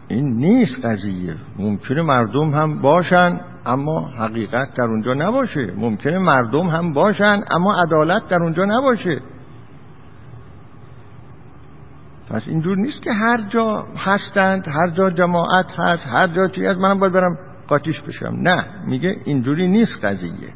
[0.08, 1.34] این نیست قضیه.
[1.58, 5.72] ممکنه مردم هم باشن اما حقیقت در اونجا نباشه.
[5.76, 9.20] ممکنه مردم هم باشن اما عدالت در اونجا نباشه.
[12.30, 16.78] پس اینجور نیست که هر جا هستند هر جا جماعت هست هر جا چی هست.
[16.78, 17.36] منم باید برم
[17.68, 18.34] قاتیش بشم.
[18.40, 20.52] نه میگه اینجوری نیست قضیه.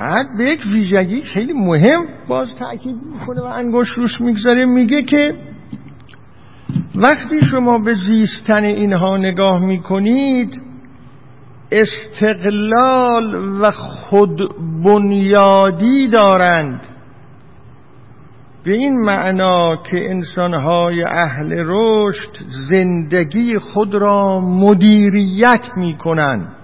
[0.00, 5.34] بعد به یک ویژگی خیلی مهم باز تأکید می‌کنه و انگوش روش می‌گذاره میگه که
[6.94, 10.62] وقتی شما به زیستن اینها نگاه می‌کنید
[11.72, 14.40] استقلال و خود
[14.84, 16.80] بنیادی دارند.
[18.64, 22.30] به این معنا که انسانهای اهل رشد
[22.72, 26.57] زندگی خود را مدیریت می‌کنند.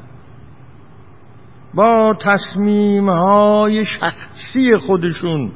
[1.75, 5.53] با تصمیمهای شخصی خودشون.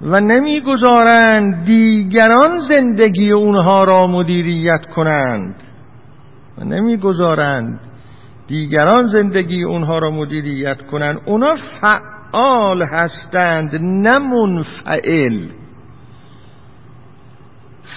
[0.00, 5.62] و نمی‌گذارند دیگران زندگی اونها را مدیریت کنند.
[6.58, 7.80] و نمی‌گذارند
[8.46, 11.20] دیگران زندگی اونها را مدیریت کنند.
[11.26, 15.48] اونا فعال هستند نه منفعل.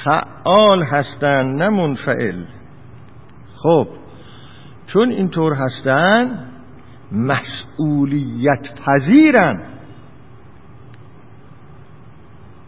[0.04, 2.44] فعال هستند نه منفعل.
[3.56, 3.88] خب
[4.88, 6.46] چون اینطور هستن
[7.12, 9.78] مسئولیت پذیرن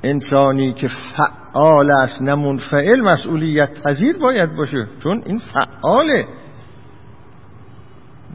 [0.03, 4.87] انسانی که فعال است نه منفعل مسئولیت پذیر باید باشه.
[5.03, 6.25] چون این فعاله.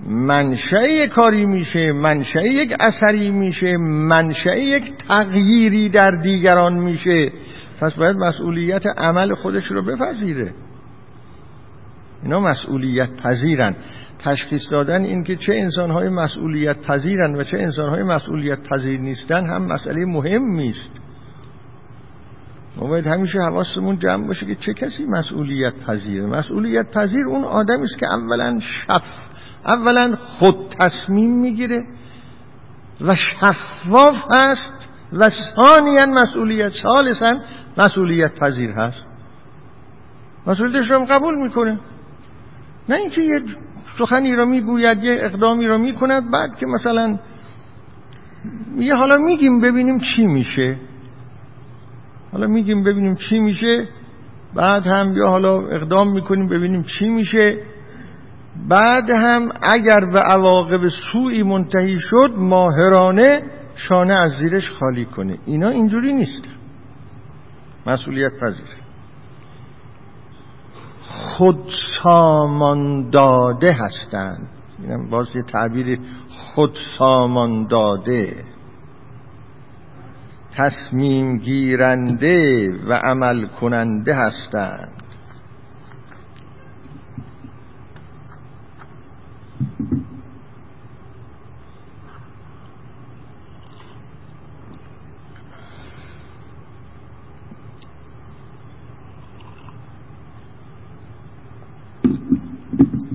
[0.06, 3.76] منشأ کاری میشه منشأ یک اثری میشه
[4.08, 7.32] منشأ یک تغییری در دیگران میشه.
[7.80, 10.54] پس باید مسئولیت عمل خودش رو بپذیره.
[12.24, 13.76] اینا مسئولیت پذیرن.
[14.18, 19.64] تشخیص دادن این که چه انسانهای مسئولیت پذیرن و چه انسانهای مسئولیت پذیر نیستن هم
[19.64, 21.00] مسئله مهمی است
[22.76, 26.26] ما باید همیشه حواسمون جمع باشه که چه کسی مسئولیت پذیره.
[26.26, 29.02] مسئولیت پذیر اون آدمی است که اولا شف
[29.66, 31.84] اولا خود تصمیم می‌گیره
[33.00, 37.34] و شفاف هست و ثانیا مسئولیت ثالثا
[37.78, 39.06] مسئولیت پذیر هست.
[40.46, 41.78] مسئولیتش رو قبول می‌کنه.
[42.88, 43.40] نه اینکه یه
[43.98, 47.18] سخنی را می‌گوید یه اقدامی را می‌کند بعد که مثلا
[48.78, 50.76] یه حالا میگیم ببینیم چی میشه.
[52.32, 53.88] حالا میگیم ببینیم چی میشه
[54.54, 57.58] بعد هم یا حالا اقدام می‌کنیم ببینیم چی میشه.
[58.68, 63.42] بعد هم اگر به عواقب سوی منتهی شد ماهرانه
[63.74, 65.38] شانه از زیرش خالی کنه.
[65.46, 66.48] اینا اینجوری نیست.
[67.86, 68.83] مسئولیت پذیر.
[71.22, 71.70] خود
[72.02, 74.48] سامان داده هستند.
[74.82, 75.98] اینم باز یه تعبیر
[76.30, 78.44] خود سامان داده
[80.56, 85.04] تصمیم گیرنده و عمل کننده هستند.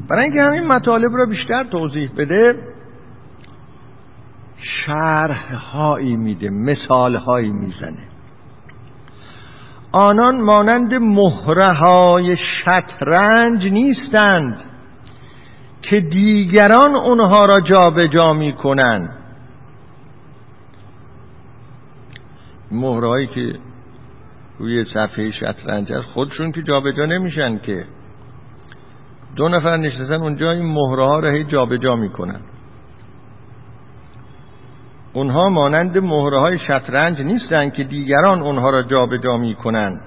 [0.10, 2.54] برای اینکه همین مطالب را بیشتر توضیح بده
[4.58, 8.04] شرح هایی میده مثال هایی می‌زنه.
[9.92, 14.64] آنان مانند مهره های شطرنج نیستند
[15.82, 19.10] که دیگران اونها را جابجا جا می‌کنند.
[22.72, 23.60] مهرهایی که
[24.60, 27.86] روی صفحه شطرنج هست خودشون که جابجا نمیشن که
[29.36, 32.42] دو نفر نشستن اونجا این مهره ها را هی جابجا می‌کنن.
[35.14, 40.02] اونها مانند مهره های شطرنج نیستند که دیگران اونها را جابجا می‌کنن.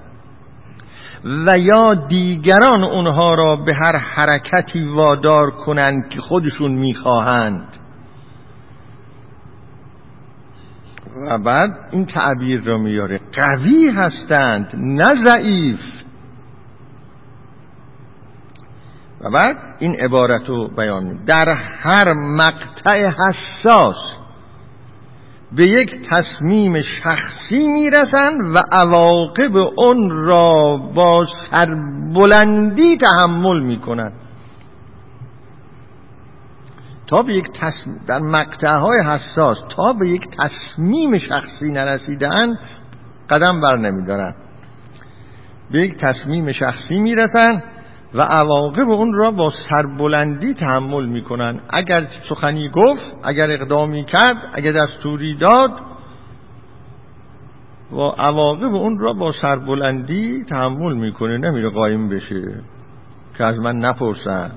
[1.45, 7.67] و یا دیگران اونها را به هر حرکتی وادار کنند که خودشون می‌خواهند.
[11.31, 16.02] و بعد این تعبیر را میاره قوی هستند نه ضعیف.
[19.23, 21.49] و بعد این عبارت رو بیان در
[21.83, 24.15] هر مقطع حساس
[25.55, 34.13] به یک تصمیم شخصی می‌رسند و عواقب اون را با سربلندی تحمل می‌کنند.
[37.07, 42.53] تا به یک تصمیم در مقطعهای حساس تا به یک تصمیم شخصی نرسیدن
[43.29, 44.35] قدم بر نمیدارن
[45.71, 47.63] به یک تصمیم شخصی می‌رسن
[48.13, 51.59] و عواقب اون را با سربلندی تحمل می‌کنن.
[51.69, 55.71] اگر سخنی گفت اگر اقدامی کرد اگر دستوری داد
[57.91, 62.61] و عواقب اون را با سربلندی تحمل می‌کنه نمیره قایم بشه
[63.37, 64.51] که از من نپرسن.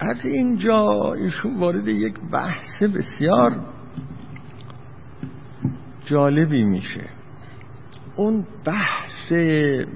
[0.00, 3.60] از اینجا ایشون وارد یک بحث بسیار
[6.10, 7.04] جالبی میشه.
[8.16, 9.32] اون بحث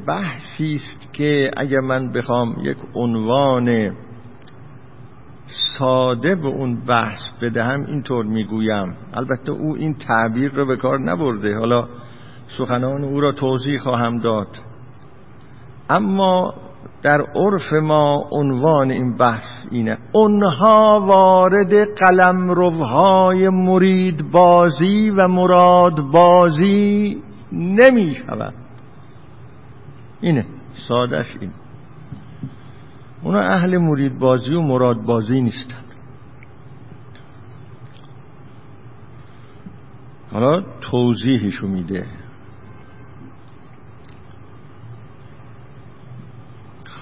[0.06, 3.96] بحثی است که اگر من بخوام یک عنوان
[5.78, 8.96] ساده به اون بحث بدهم اینطور می‌گویم.
[9.14, 11.58] البته او این تعبیر رو به کار نبرده.
[11.58, 11.88] حالا
[12.58, 14.48] سخنان او را توضیح خواهم داد.
[15.90, 16.54] اما
[17.02, 19.98] در عرف ما عنوان این بحث اینه.
[20.12, 27.22] اونها وارد قلم روهای مرید بازی و مراد بازی
[27.52, 28.54] نمی شود.
[30.20, 30.46] اینه.
[30.88, 31.50] سادش این
[33.22, 35.82] اونا اهل مرید بازی و مراد بازی نیستن.
[40.32, 42.06] حالا توضیحشو میده.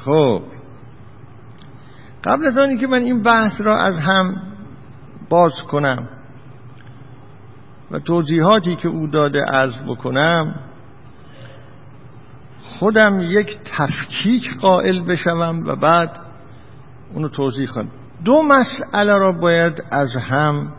[0.04, 0.42] خب.
[2.24, 4.42] قبل از آنی که من این بحث را از هم
[5.28, 6.08] باز کنم
[7.90, 10.54] و توضیحاتی که او داده از بکنم
[12.62, 16.20] خودم یک تفکیک قائل بشوم و بعد
[17.14, 17.90] اونو توضیح کنم
[18.24, 20.72] دو مسئله را باید از هم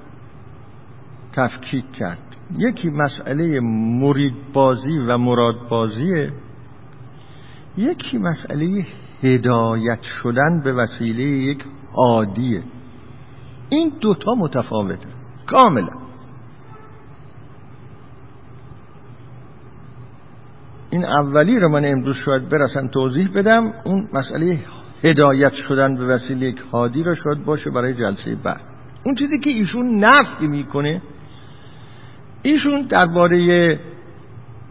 [1.34, 2.38] تفکیک کرد.
[2.58, 3.60] یکی مسئله
[4.00, 6.34] مرید بازی و مراد بازیه
[7.78, 8.86] یکی مسئله
[9.24, 11.64] هدایت شدن به وسیله یک
[11.96, 12.64] عادیه.
[13.70, 15.10] این دوتا متفاوته.
[15.48, 15.94] کاملا.
[20.90, 23.74] این اولی رو من امروز شاید برسن توضیح بدم.
[23.86, 24.60] اون مسئله
[25.04, 28.62] هدایت شدن به وسیله یک حادی را شاید باشه برای جلسه بعد.
[29.06, 31.02] اون چیزی که ایشون نفی می‌کنه
[32.44, 33.80] ایشون درباره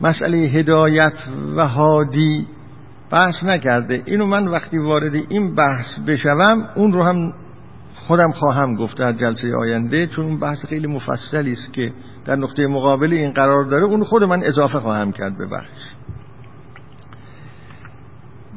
[0.00, 1.14] مسئله هدایت
[1.56, 2.46] و هادی
[3.10, 4.02] بحث نکرده.
[4.06, 7.32] اینو من وقتی وارد این بحث بشوم اون رو هم
[7.94, 11.92] خودم خواهم گفت در جلسه آینده چون اون بحث خیلی مفصلی است که
[12.24, 13.84] در نقطه مقابل این قرار داره.
[13.84, 16.00] اون خود من اضافه خواهم کرد به بحث.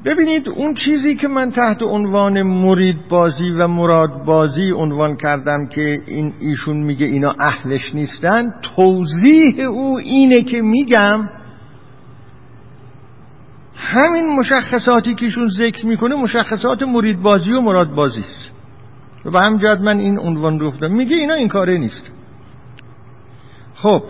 [0.06, 6.00] ببینید اون چیزی که من تحت عنوان مرید بازی و مراد بازی عنوان کردم که
[6.08, 11.30] این ایشون میگه اینا اهلش نیستن توضیح او اینه که میگم
[13.84, 18.54] همین مشخصاتی که ایشون ذکر می‌کنه مشخصات مرید بازی و مراد بازی است.
[19.26, 22.12] و به همجد من این عنوان رو میگه اینا این کاره نیست.
[23.74, 24.04] خب.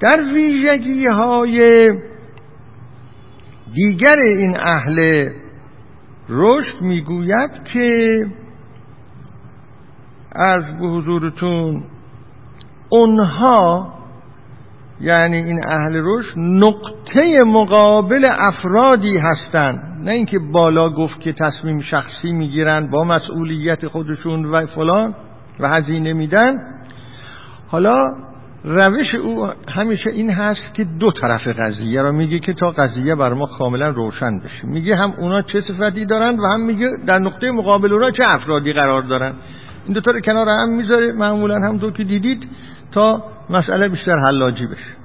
[0.00, 1.88] در ویژگی های
[3.74, 5.28] دیگر این اهل
[6.28, 8.26] رشد می‌گوید که
[10.32, 11.84] از به حضورتون
[12.88, 13.99] اونها
[15.00, 19.78] یعنی این اهل رشد نقطه مقابل افرادی هستند.
[20.04, 25.14] نه اینکه بالا گفت که تصمیم شخصی می‌گیرن با مسئولیت خودشون و فلان
[25.60, 26.56] و هزینه میدن.
[27.68, 28.04] حالا
[28.64, 33.32] روش او همیشه این هست که دو طرف قضیه را میگه که تا قضیه بر
[33.32, 34.66] ما کاملا روشن بشه.
[34.66, 38.72] میگه هم اونا چه صفتی دارن و هم میگه در نقطه مقابل اونا چه افرادی
[38.72, 39.34] قرار دارن
[39.84, 41.12] این دو تا رو کنار هم می‌ذاره.
[41.12, 42.48] معمولا هم دو که دیدید
[42.92, 45.00] تا مسئله بیشتر حلاجی بشه.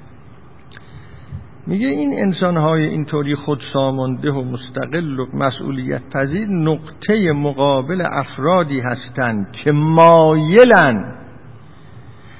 [1.68, 8.80] میگه این انسان های اینطوری خود سامانده و مستقل و مسئولیت پذیر نقطه مقابل افرادی
[8.80, 11.16] هستند که مایلن.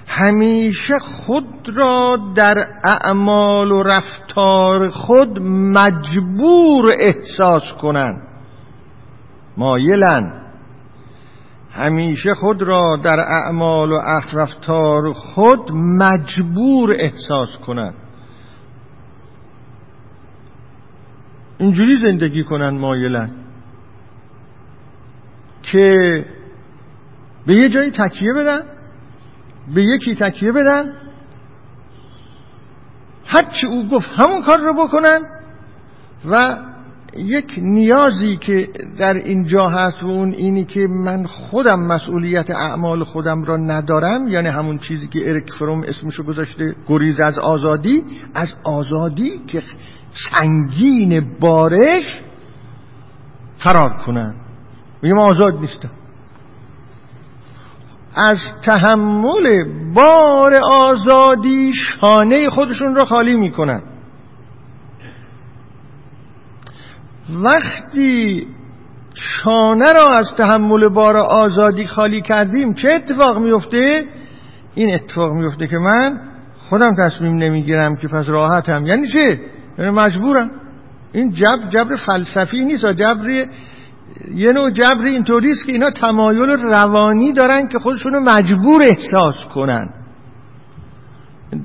[0.08, 8.22] همیشه خود را در اعمال و رفتار خود مجبور احساس کنند
[9.58, 10.45] مایلن.
[11.76, 14.02] همیشه خود را در اعمال و
[14.34, 17.94] رفتار خود مجبور احساس کنند.
[21.58, 23.32] اینجوری زندگی کنن مایلن
[25.62, 26.26] که
[27.48, 28.62] به یه جایی تکیه بدن
[29.76, 30.94] به یکی تکیه بدن
[33.26, 35.20] هرچی او گفت همون کار رو بکنن
[36.30, 36.58] و
[37.16, 38.68] یک نیازی که
[39.00, 44.48] در اینجا هست و اون اینی که من خودم مسئولیت اعمال خودم را ندارم یعنی
[44.48, 48.04] همون چیزی که اریک فروم اسمشو گذاشته گریز از آزادی
[48.34, 49.62] از آزادی که
[50.12, 52.22] سنگین بارش
[53.58, 54.36] فرار کنن.
[55.02, 55.92] میگم آزاد نیستم.
[58.16, 59.64] از تحمل
[59.94, 63.95] بار آزادی شانه خودشون را خالی می‌کنن.
[67.30, 68.48] وقتی
[69.16, 74.04] شانه را از تحمل بار آزادی خالی کردیم چه اتفاق میفته؟
[74.76, 76.20] این اتفاق میفته که من
[76.58, 79.40] خودم تصمیم نمی‌گیرم که پس راحتم یعنی چه؟
[79.78, 80.52] یعنی مجبورم
[81.14, 83.46] این جبر جبر فلسفی نیست جبر
[84.36, 89.90] یه نوع جبر اینطوری است که اینا تمایل روانی دارن که خودشونو مجبور احساس کنن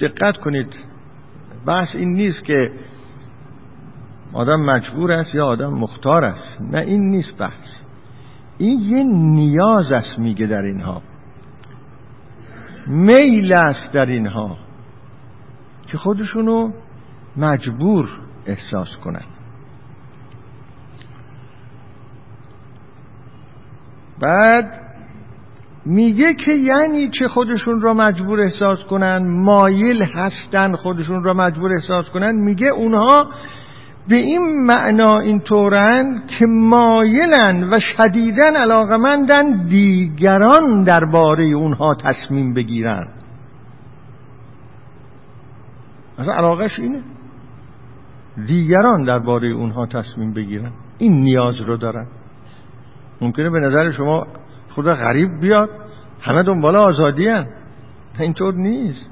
[0.01, 0.77] دقت کنید
[1.67, 2.57] بحث این نیست که
[4.33, 7.75] آدم مجبور است یا آدم مختار است؟ نه این نیست بحث.
[8.59, 9.05] این یه
[9.35, 11.03] نیاز است میگه در اینها.
[12.87, 14.57] میل است در اینها
[15.87, 16.73] که خودشونو
[17.37, 18.09] مجبور
[18.47, 19.25] احساس کنن.
[24.21, 24.81] بعد
[25.87, 32.11] میگه که یعنی چه خودشون را مجبور احساس کنن مایل هستن خودشون را مجبور احساس
[32.11, 32.35] کنن.
[32.35, 33.29] میگه اونها
[34.11, 43.09] به این معنا اینطورن که مایلن و شدیدن علاقمندن دیگران درباره اونها تصمیم بگیرن.
[46.19, 47.03] اصلا علاقش اینه.
[48.47, 50.73] دیگران درباره اونها تصمیم بگیرن.
[50.99, 52.07] این نیاز رو دارن.
[53.21, 54.27] ممکنه به نظر شما
[54.71, 55.69] خدا غریب بیاد
[56.21, 57.47] همه دنبال آزادی هن.
[58.21, 59.11] اینطور نیست.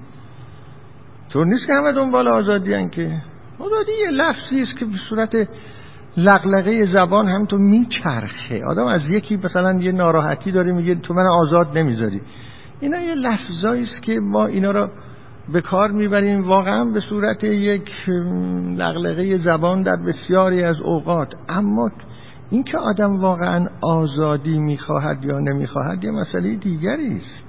[1.33, 3.23] طور نیست که همه دنبال آزادی که.
[3.59, 5.33] آزادی یه لفظی است که به صورت
[6.17, 8.61] لغلقه زبان هم تو میچرخه.
[8.67, 12.21] آدم از یکی مثلا یه ناراحتی داره میگه تو من آزاد نمی‌ذاری.
[12.81, 14.89] اینا یه لفظایی است که ما اینا رو
[15.53, 16.43] به کار می‌بریم.
[16.43, 17.91] واقعا به صورت یک
[18.77, 21.35] لغلقه زبان در بسیاری از اوقات.
[21.49, 21.91] اما
[22.51, 27.48] اینکه آدم واقعا آزادی می‌خواهد یا نمی‌خواهد یه مسئله دیگری است.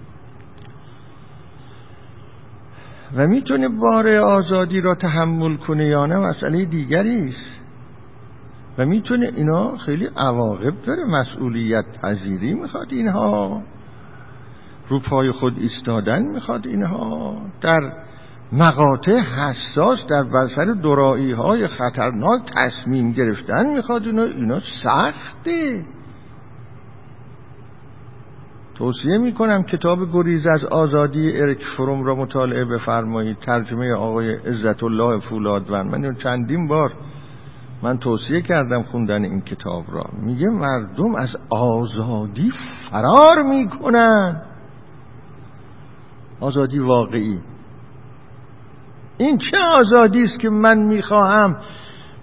[3.15, 7.61] و می‌تونه بار آزادی را تحمل کنه یا نه مسئله دیگری است.
[8.77, 13.61] و می‌تونه اینا خیلی عواقب داره مسئولیت پذیری می‌خواد اینها
[14.87, 17.93] رو پای خود ایستادن می‌خواد اینها در
[18.51, 25.85] مقاطع حساس در بسر درایی های خطرناک تصمیم گرفتن می‌خواد اینا, اینا سخته.
[28.79, 33.37] توصیه می‌کنم کتاب گریز از آزادی ارک فروم را مطالعه بفرمایید.
[33.37, 36.91] ترجمه آقای عزت الله فولادوند من چندین بار
[37.83, 40.03] من توصیه کردم خوندن این کتاب را.
[40.21, 42.51] میگه مردم از آزادی
[42.91, 44.41] فرار می‌کنن.
[46.39, 47.39] آزادی واقعی.
[49.17, 51.57] این چه آزادی است که من می‌خواهم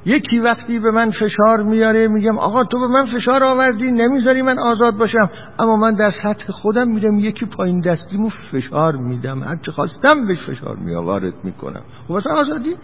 [0.06, 4.58] یکی وقتی به من فشار میاره میگم آقا تو به من فشار آوردی نمی‌ذاری من
[4.58, 5.30] آزاد باشم.
[5.58, 9.42] اما من در سطح خودم میرم یکی پایین دستیمو فشار میدم.
[9.42, 11.82] هر چه خواستم بهش فشار میآوارد می‌کنم.
[12.04, 12.76] خب واسه آزادی؟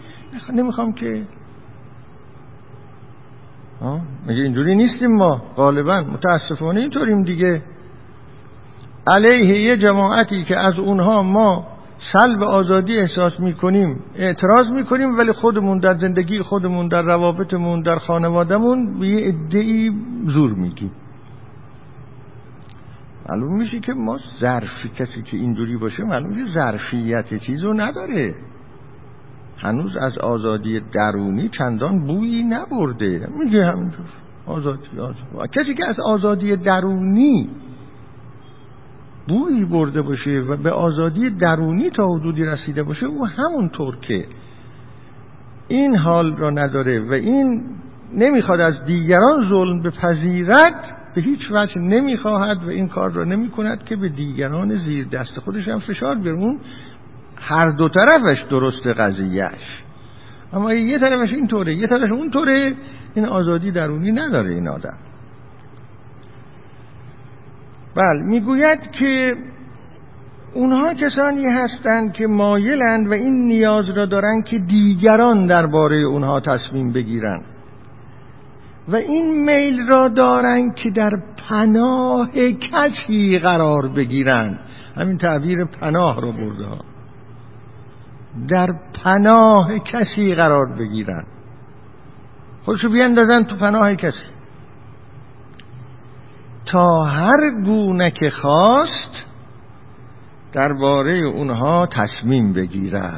[0.53, 1.23] نمی‌خوام که.
[4.27, 6.01] میگه اینجوری نیستیم ما؟ غالبا.
[6.01, 7.61] متاسفانه اینطوریم دیگه.
[9.07, 11.72] علیه یه جماعتی که از اونها ما
[12.11, 18.99] سلب آزادی احساس می‌کنیم اعتراض می‌کنیم ولی خودمون در زندگی خودمون در روابطمون در خانوادهمون
[18.99, 19.91] به یه ادعی
[20.25, 20.91] زور میگیم
[23.29, 28.35] معلوم میشه که ما ظرفی کسی که اینجوری باشه معلوم میشه ظرفیت چیزو نداره.
[29.57, 33.27] هنوز از آزادی درونی چندان بویی نبرده.
[33.39, 34.05] میگه همینجور.
[34.45, 35.49] آزادی آزادی.
[35.55, 37.49] کسی که از آزادی درونی
[39.27, 44.25] بویی برده باشه و به آزادی درونی تا حدودی رسیده باشه او همونطور که
[45.67, 47.63] این حال را نداره و این
[48.13, 53.83] نمی‌خواد از دیگران ظلم بپذیرد به هیچ وجه نمی‌خواهد و این کار را نمی کند
[53.83, 56.57] که به دیگران زیر دست خودش هم فشار بیاره.
[57.41, 59.83] هر دو طرفش درست قضیهش
[60.53, 62.75] اما یه طرفش اینطوره یه طرفش اونطوره.
[63.15, 64.97] این آزادی درونی نداره این آدم.
[67.95, 69.33] بله می‌گوید که
[70.53, 76.93] اونها کسانی هستند که مایلند و این نیاز را دارند که دیگران درباره اونها تصمیم
[76.93, 77.43] بگیرند.
[78.87, 81.11] و این میل را دارند که در
[81.49, 82.31] پناه
[82.71, 84.59] کسی قرار بگیرند.
[84.95, 86.81] همین تعبیر پناه رو برده
[88.49, 88.67] در
[89.03, 91.27] پناه کسی قرار بگیرند.
[92.65, 94.32] خودشو بیندازن تو پناه کسی.
[96.65, 99.23] تا هر گونه که خواست
[100.53, 103.11] درباره اونها تصمیم بگیره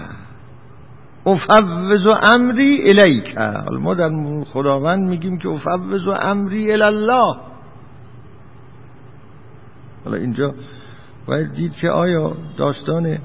[1.25, 3.37] افوض امری الیک.
[3.81, 4.11] ما در
[4.43, 7.35] خداوند میگیم که افوض امری الله
[10.05, 10.53] حالا اینجا
[11.27, 13.17] باید دید که آیا داستان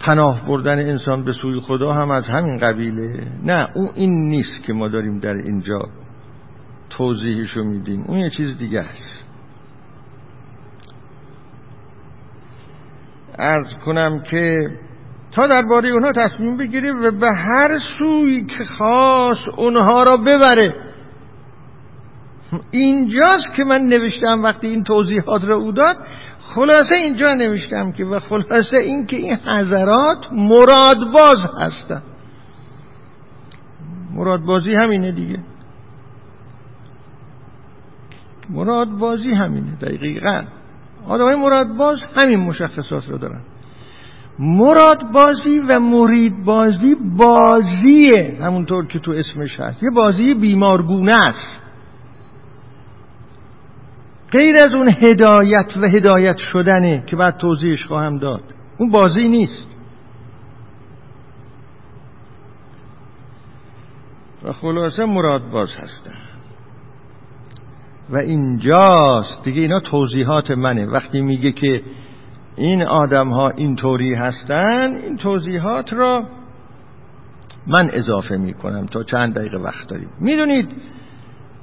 [0.00, 4.72] پناه بردن انسان به سوی خدا هم از همین قبیله؟ نه اون این نیست که
[4.72, 5.78] ما داریم در اینجا
[6.90, 8.04] توضیحشو میدیم.
[8.08, 9.24] اون یه چیز دیگه است.
[13.38, 14.58] ارز کنم که
[15.30, 20.88] تا درباره اونها تصمیم بگیره و به هر سوی که خواست اونها را ببره.
[22.70, 25.96] اینجاست که من نوشتم وقتی این توضیحات را او داد
[26.40, 32.02] خلاصه اینجا نوشتم که و خلاصه این که این حضرات مرادباز هستن.
[34.14, 35.38] مرادبازی همینه دیگه.
[38.50, 40.42] مراد بازی همینه دقیقا.
[41.06, 43.40] آدم های مراد باز همین مشخصات رو دارن.
[44.38, 48.38] مراد بازی و مرید بازی بازیه.
[48.40, 49.82] همونطور که تو اسمش هست.
[49.82, 51.62] یه بازی بیمارگونه است.
[54.32, 58.42] غیر از اون هدایت و هدایت شدنه که بعد توضیحش خواهم داد.
[58.78, 59.76] اون بازی نیست.
[64.44, 66.27] و خلاصه مراد باز هستن.
[68.10, 69.42] و اینجاست.
[69.44, 70.86] دیگه اینا توضیحات منه.
[70.86, 71.82] وقتی میگه که
[72.56, 76.24] این آدم ها اینطوری هستن این توضیحات را
[77.66, 80.08] من اضافه می‌کنم تا چند دقیقه وقت داریم.
[80.20, 80.74] می‌دونید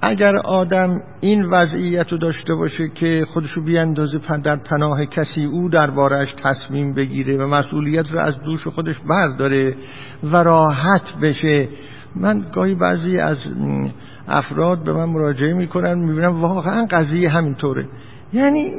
[0.02, 6.34] اگر آدم این وضعیت رو داشته باشه که خودشو بیاندازه در پناه کسی او دربارش
[6.44, 9.76] تصمیم بگیره و مسئولیت رو از دوش خودش برداره
[10.24, 11.68] و راحت بشه
[12.16, 13.38] من گاهی بعضی از
[14.28, 17.90] افراد به من مراجعه می‌کنن می‌بینم واقعا قضیه همینطوره.
[18.34, 18.72] یعنی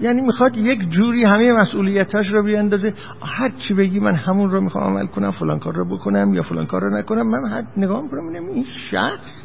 [0.00, 2.94] یعنی می‌خواد یک جوری همه مسئولیتاش رو بیاندازه.
[3.22, 6.66] هر چی بگی من همون رو می‌خوام عمل کنم فلان کار رو بکنم یا فلان
[6.66, 9.44] کار رو نکنم من هر نگاه می‌کنم این شخص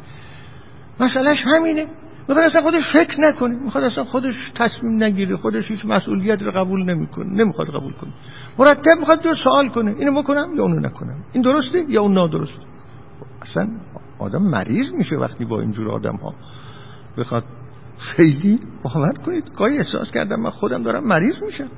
[1.00, 1.86] مسئلهش همینه.
[2.28, 3.62] می‌خواد اصلا خودش فکر نکنه.
[3.62, 7.26] می‌خواد اصلا خودش تصمیم نگیره خودش هیچ مسئولیت رو قبول نمی‌کنه.
[7.32, 8.10] نمی‌خواد قبول کنه.
[8.58, 9.94] مرتب می‌خواد جو سوال کنه.
[9.98, 11.16] اینو بکنم یا اونو نکنم.
[11.32, 12.66] این درسته یا اون نادرسته؟
[13.42, 13.68] اصلا
[14.18, 16.34] آدم مریض میشه وقتی با اینجور آدم ها
[17.18, 17.44] بخواد
[17.98, 21.68] خیلی باور کنید گاهی احساس کردم من خودم دارم مریض میشم.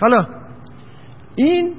[0.00, 0.26] حالا
[1.34, 1.74] این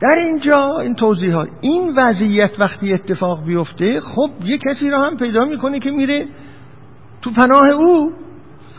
[0.00, 5.40] در اینجا این توضیحات این وضعیت وقتی اتفاق بیفته خب یه کسی را هم پیدا
[5.40, 6.28] می‌کنه که میره
[7.22, 8.12] تو پناه او.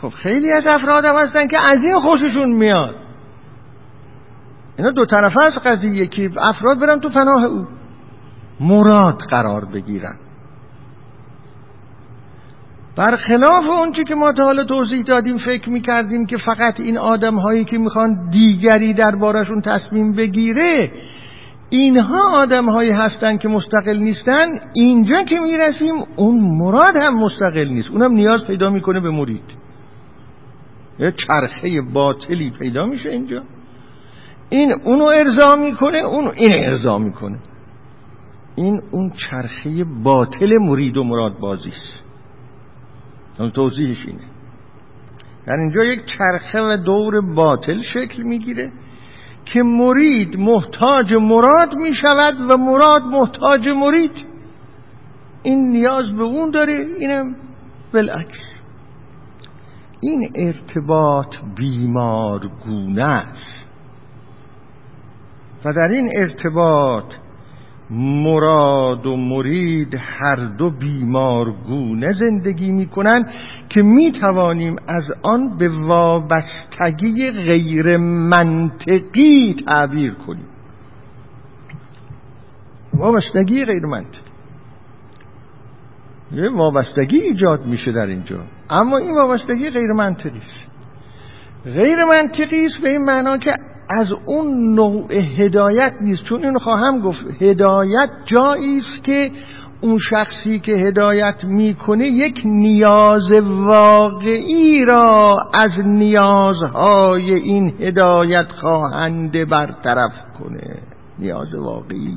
[0.00, 3.03] خب خیلی از افراد هم هستن که از این خوششون میاد.
[4.78, 7.66] اینا دو طرفه از قضیه که افراد برن تو پناه او.
[8.60, 10.16] مراد قرار بگیرن.
[12.96, 17.64] برخلاف اونچه که ما تا حالا توضیح دادیم فکر می‌کردیم که فقط این آدم هایی
[17.64, 20.92] که می‌خوان دیگری دربارشون تصمیم بگیره
[21.68, 24.60] اینها آدم هایی هستن که مستقل نیستن.
[24.74, 27.90] اینجا که می‌رسیم اون مراد هم مستقل نیست.
[27.90, 29.56] اونم نیاز پیدا می‌کنه به مرید.
[30.98, 33.42] یه چرخه باطلی پیدا میشه اینجا.
[34.54, 37.38] این اونو ارضا می‌کنه اون این ارضا می‌کنه.
[38.56, 42.04] این اون چرخه باطل مرید و مراد بازی است.
[43.54, 44.24] توضیحش اینه.
[45.46, 48.72] در اینجا یک چرخه و دور باطل شکل می‌گیره
[49.44, 54.26] که مرید محتاج مراد می شود و مراد محتاج مرید.
[55.42, 57.36] این نیاز به اون داره اینم
[57.92, 58.60] بالعکس.
[60.00, 63.53] این ارتباط بیمارگونه است.
[65.64, 67.14] و در این ارتباط
[67.90, 73.26] مراد و مرید هر دو بیمارگونه زندگی می‌کنن
[73.68, 80.46] که می‌توانیم از آن به وابستگی غیر منطقی تعبیر کنیم.
[82.94, 84.30] وابستگی غیر منطقی.
[86.32, 88.40] یه وابستگی ایجاد میشه در اینجا.
[88.70, 90.70] اما این وابستگی غیر منطقی است.
[91.64, 93.52] غیر منطقی است به این معنا که
[93.90, 96.22] از اون نوع هدایت نیست.
[96.22, 99.30] چون اینو خواهم گفت هدایت جایی است که
[99.80, 110.12] اون شخصی که هدایت می‌کنه یک نیاز واقعی را از نیازهای این هدایت خواهنده برطرف
[110.38, 110.78] کنه.
[111.18, 112.16] نیاز واقعی.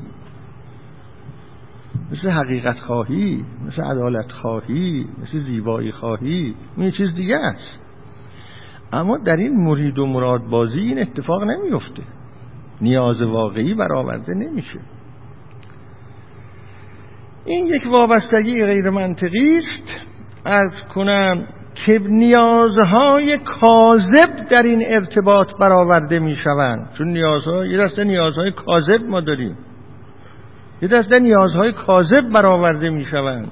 [2.12, 7.87] مثل حقیقت خواهی مثل عدالت خواهی مثل زیبایی خواهی این چیز دیگه است.
[8.92, 12.04] اما در این مرید و مراد بازی این اتفاق نمیفته.
[12.82, 14.80] نیاز واقعی برآورده نمیشه.
[17.46, 20.08] این یک وابستگی غیر منطقی است.
[20.46, 21.48] از کنم
[21.86, 26.90] که نیازهای کاذب در این ارتباط برآورده می‌شوند.
[26.98, 29.58] چون نیازها یه دسته نیازهای کاذب ما داریم.
[30.82, 33.52] یه دسته نیازهای کاذب برآورده می‌شوند.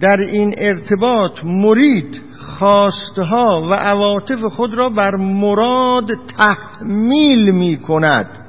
[0.00, 2.22] در این ارتباط مرید
[2.58, 8.46] خواستها و عواطف خود را بر مراد تحمیل می کند.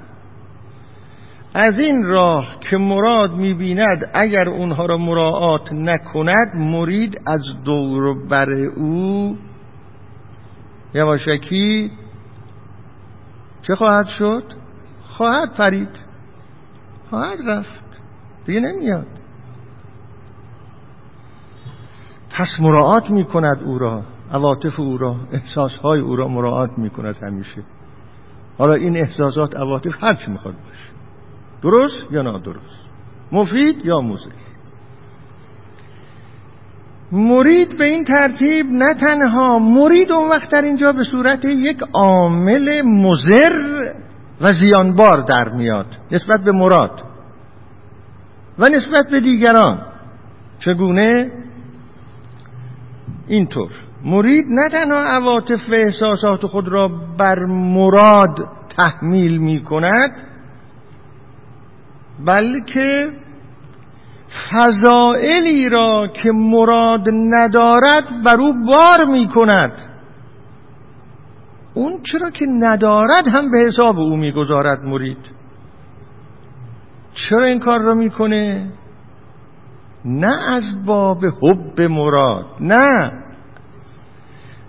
[1.54, 8.28] از این راه که مراد می بیند اگر اونها را مراعات نکند مرید از دور
[8.28, 9.38] بر او
[10.94, 11.92] یواشکی
[13.62, 14.44] چه خواهد شد؟
[15.04, 16.06] خواهد پرید.
[17.10, 18.02] خواهد رفت.
[18.46, 19.08] دیگه نمیاد.
[22.38, 24.04] پس مراعات می کند او را.
[24.32, 27.64] عواطف او را احساسهای او را مراعات می کند همیشه.
[28.58, 30.92] حالا این احساسات عواطف هر چی می‌خواد باشه.
[31.62, 32.88] درست یا نادرست؟
[33.32, 34.32] مفید یا مزر
[37.12, 42.82] مرید به این ترتیب نه تنها مرید اون وقت در اینجا به صورت یک عامل
[42.86, 43.92] مزر
[44.42, 47.04] و زیانبار در میاد نسبت به مراد
[48.60, 49.82] و نسبت به دیگران.
[50.60, 51.32] چگونه؟
[53.28, 53.70] اینطور.
[54.04, 56.88] مرید نه تنها عواطف و احساسات خود را
[57.18, 58.48] بر مراد
[58.78, 60.12] تحمیل می کند
[62.26, 63.12] بلکه
[64.52, 69.72] فضائلی را که مراد ندارد بر او بار می کند
[71.74, 75.32] اون چرا که ندارد هم به حساب او می‌گذارد مرید.
[77.14, 78.72] چرا این کار را می‌کنه؟
[80.06, 83.12] نه از باب حب مراد نه.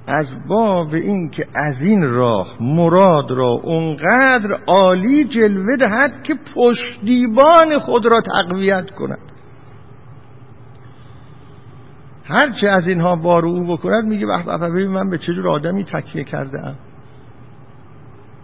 [0.07, 7.79] از باب این که از این راه مراد را اونقدر عالی جلوه دهد که پشتیبان
[7.79, 9.33] خود را تقویت کند.
[12.25, 14.27] هرچه از اینها بار او بکند میگه
[14.71, 16.75] ببین من به چجور آدمی تکیه کرده ام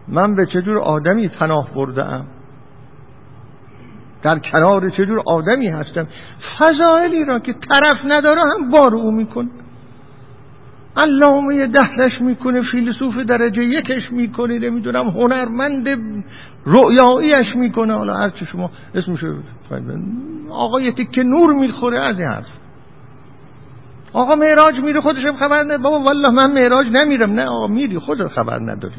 [0.08, 2.26] من به چجور آدمی پناه برده ام
[4.24, 6.06] در کنار چجور آدمی هستم.
[6.58, 9.50] فضائلی را که طرف نداره هم بار او میکن
[10.96, 15.88] علامه دهرش می‌کنه فیلسوف درجه یکش می‌کنه نمی‌دونم هنرمند
[16.66, 17.94] رؤیاییش می‌کنه.
[17.94, 19.26] حالا هرچه شما اسمشو
[20.50, 22.46] آقای تک نور می‌خوره از این حرف.
[24.12, 27.32] آقا معراج میره خودشم خبر نه بابا والله من معراج نمیرم.
[27.32, 28.94] نه آقا میری خود خبر نداری.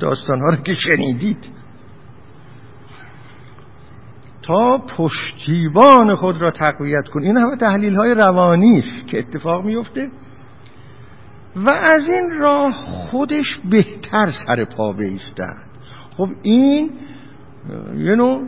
[0.00, 1.48] داستان ها رو که شنیدید.
[4.42, 7.22] تا پشتیبان خود را تقویت کن.
[7.22, 10.10] این همه تحلیل های روانی است که اتفاق میفته
[11.56, 15.70] و از این راه خودش بهتر سر پا بیستد
[16.16, 16.90] خب این
[17.96, 18.42] یه نوع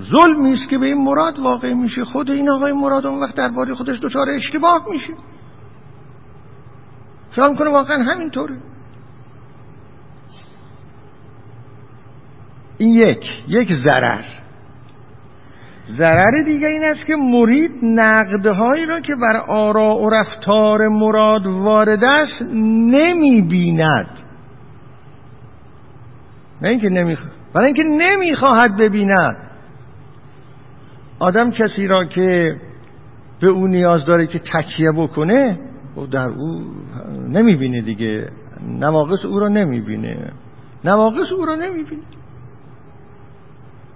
[0.00, 2.04] ظلمی است که به این مراد واقع میشه.
[2.04, 5.12] خود این آقای مراد اون وقت درباره خودش دچار اشتباه میشه.
[7.30, 8.60] خیال کنه واقعا همینطوره.
[12.78, 14.41] این یک یک ضرر.
[15.98, 22.04] ضرر دیگه این است که مرید نقدهایی را که بر آرا و رفتار مراد وارد
[22.04, 22.42] است
[22.92, 24.18] نمی بیند
[26.62, 29.50] نه اینکه نمی‌خواد برای اینکه نمی‌خواهد ببیند.
[31.18, 32.56] آدم کسی را که
[33.40, 35.58] به او نیاز داره که تکیه بکنه
[35.96, 36.64] و در او
[37.28, 38.28] نمی‌بینه دیگه.
[38.68, 40.32] نواقص او را نمی‌بینه.
[40.84, 42.02] نواقص او را نمی‌بینه.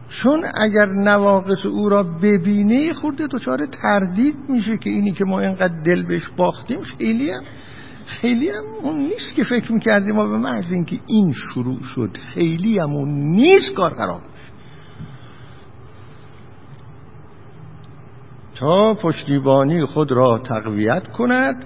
[0.08, 5.82] چون اگر نواقص او را ببینه خورده دچار تردید میشه که اینی که ما اینقدر
[5.82, 7.42] دل بهش باختیم خیلی هم
[8.06, 12.78] خیلی هم اون نیست که فکر می‌کردیم ما به محض اینکه این شروع شد خیلی
[12.78, 14.20] هم اون نیست کار خراب
[18.54, 21.64] تا پشتیبانی خود را تقویت کند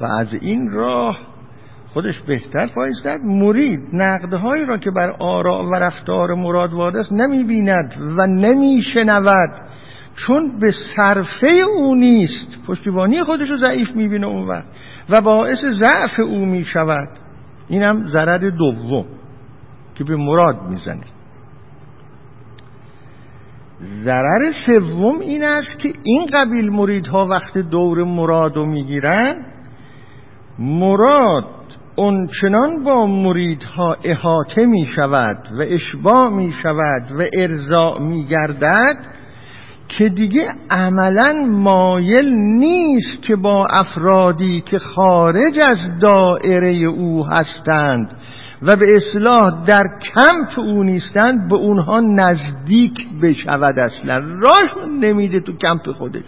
[0.00, 1.33] و از این راه
[1.94, 7.94] خودش بهتر پایستد مرید نقدهایی را که بر آرا و رفتار مراد وارد است نمی‌بیند
[8.18, 9.50] و نمیشنود.
[10.16, 14.64] چون به صرفه او نیست پشتیبانی خودش رو ضعیف می‌بینه اون وقت
[15.10, 17.08] و باعث ضعف او می‌شود.
[17.68, 19.04] اینم ضرر دوم
[19.94, 21.04] که به مراد می‌زنه.
[24.04, 29.46] ضرر سوم این است که این قبیل مریدها وقت دور مراد رو می‌گیرن
[30.58, 31.44] مراد
[31.96, 38.96] اونچنان با مریدها احاطه می شود و اشباع می شود و ارضاع می گردد
[39.88, 48.14] که دیگه عملا مایل نیست که با افرادی که خارج از دائره او هستند
[48.62, 49.84] و به اصلاح در
[50.14, 54.16] کمپ او نیستند به اونها نزدیک بشود اصلا.
[54.16, 56.24] راش نمیده تو کمپ خودش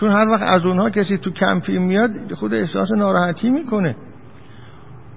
[0.00, 3.96] چون هر وقت از اونها کسی تو کمپی میاد خود احساس ناراحتی می‌کنه.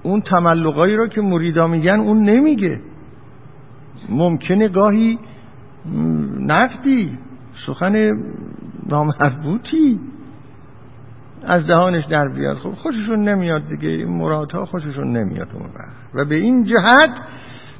[0.03, 2.81] اون تملقایی رو که مریدا میگن اون نمیگه.
[4.09, 5.19] ممکنه گاهی
[6.39, 7.17] نقدی
[7.65, 8.11] سخن
[8.89, 9.99] نامربوطی
[11.43, 12.55] از دهانش در بیاد.
[12.55, 14.05] خب خوششون نمیاد دیگه.
[14.05, 15.69] مرادها خوششون نمیاد اون
[16.13, 17.21] و به این جهت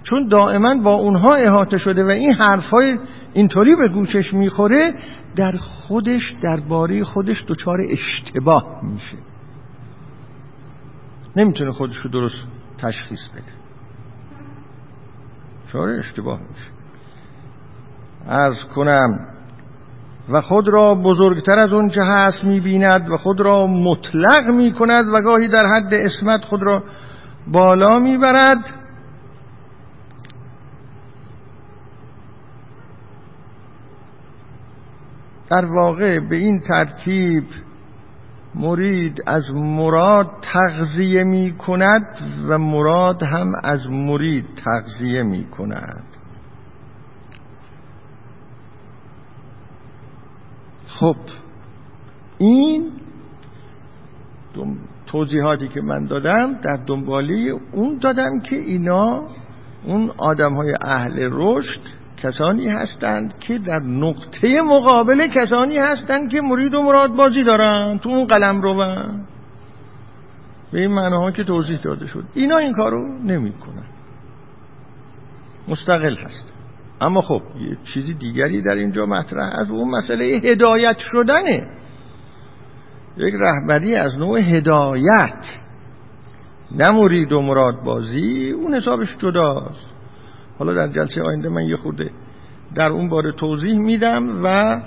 [0.03, 2.97] چون دائما با اونها احاطه شده و این حرفای
[3.33, 4.93] اینطوری به گوشش می‌خوره
[5.35, 9.17] در خودش درباره خودش دچار اشتباه میشه.
[11.35, 12.39] نمی‌تونه خودش رو درست
[12.77, 13.53] تشخیص بده.
[15.67, 16.65] دچار اشتباه میشه.
[18.27, 19.19] از کنم
[20.29, 25.21] و خود را بزرگتر از اون چه هست می‌بیند و خود را مطلق می‌کند و
[25.21, 26.83] گاهی در حد اسمت خود را
[27.47, 28.82] بالا می‌برد.
[35.49, 37.43] در واقع به این ترتیب
[38.55, 42.05] مرید از مراد تغذیه می کند
[42.47, 46.03] و مراد هم از مرید تغذیه می کند
[50.87, 51.15] خب
[52.37, 52.91] این
[55.05, 59.23] توضیحاتی که من دادم در دنبالی اون دادم که اینا
[59.85, 66.73] اون آدم های اهل رشد کسانی هستند که در نقطه مقابل کسانی هستند که مرید
[66.73, 67.97] و مراد بازی دارن.
[67.97, 68.75] تو اون قلم رو
[70.71, 72.23] به این معناها که توضیح داده شد.
[72.33, 73.83] اینا این کارو نمی‌کنن.
[75.67, 76.43] مستقل هست.
[77.01, 81.67] اما خب یه چیزی دیگری در اینجا مطرح از اون مسئله هدایت شدنه.
[83.17, 85.45] یک رهبری از نوع هدایت.
[86.71, 89.92] نه مرید و مراد بازی اون حسابش جداست.
[90.63, 92.11] حالا در جلسه آینده من یه خورده
[92.75, 94.79] در اون باره توضیح میدم و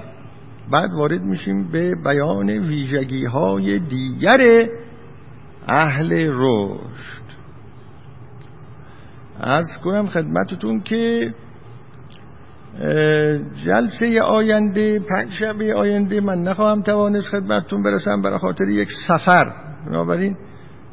[0.71, 4.69] بعد وارد میشیم به بیان ویژگی های دیگر
[5.69, 7.27] اهل رشد.
[9.41, 11.35] از کنم خدمتتون که
[13.65, 19.53] جلسه آینده پنج شبه آینده من نخواهم توانست خدمتتون برسم برای خاطر یک سفر.
[19.87, 20.37] بنابراین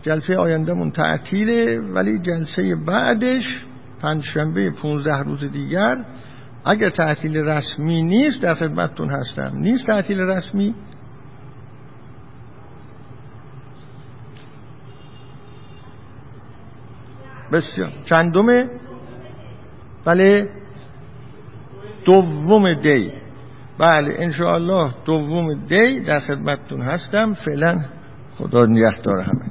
[0.02, 3.66] جلسه آینده من تعطیله ولی جلسه بعدش
[4.04, 5.96] پنجشنبه 15 روز دیگر
[6.66, 9.52] اگر تعطیل رسمی نیست در خدمتتون هستم.
[9.56, 10.76] نیست تعطیل رسمی؟
[17.52, 17.94] بسیار.
[18.06, 18.70] چندمه؟
[20.06, 20.50] بله.
[22.06, 23.12] دوم دی.
[23.80, 27.34] بله انشاءالله دوم دی در خدمتتون هستم.
[27.34, 27.86] فعلا
[28.38, 29.46] خدا نگهدار همه.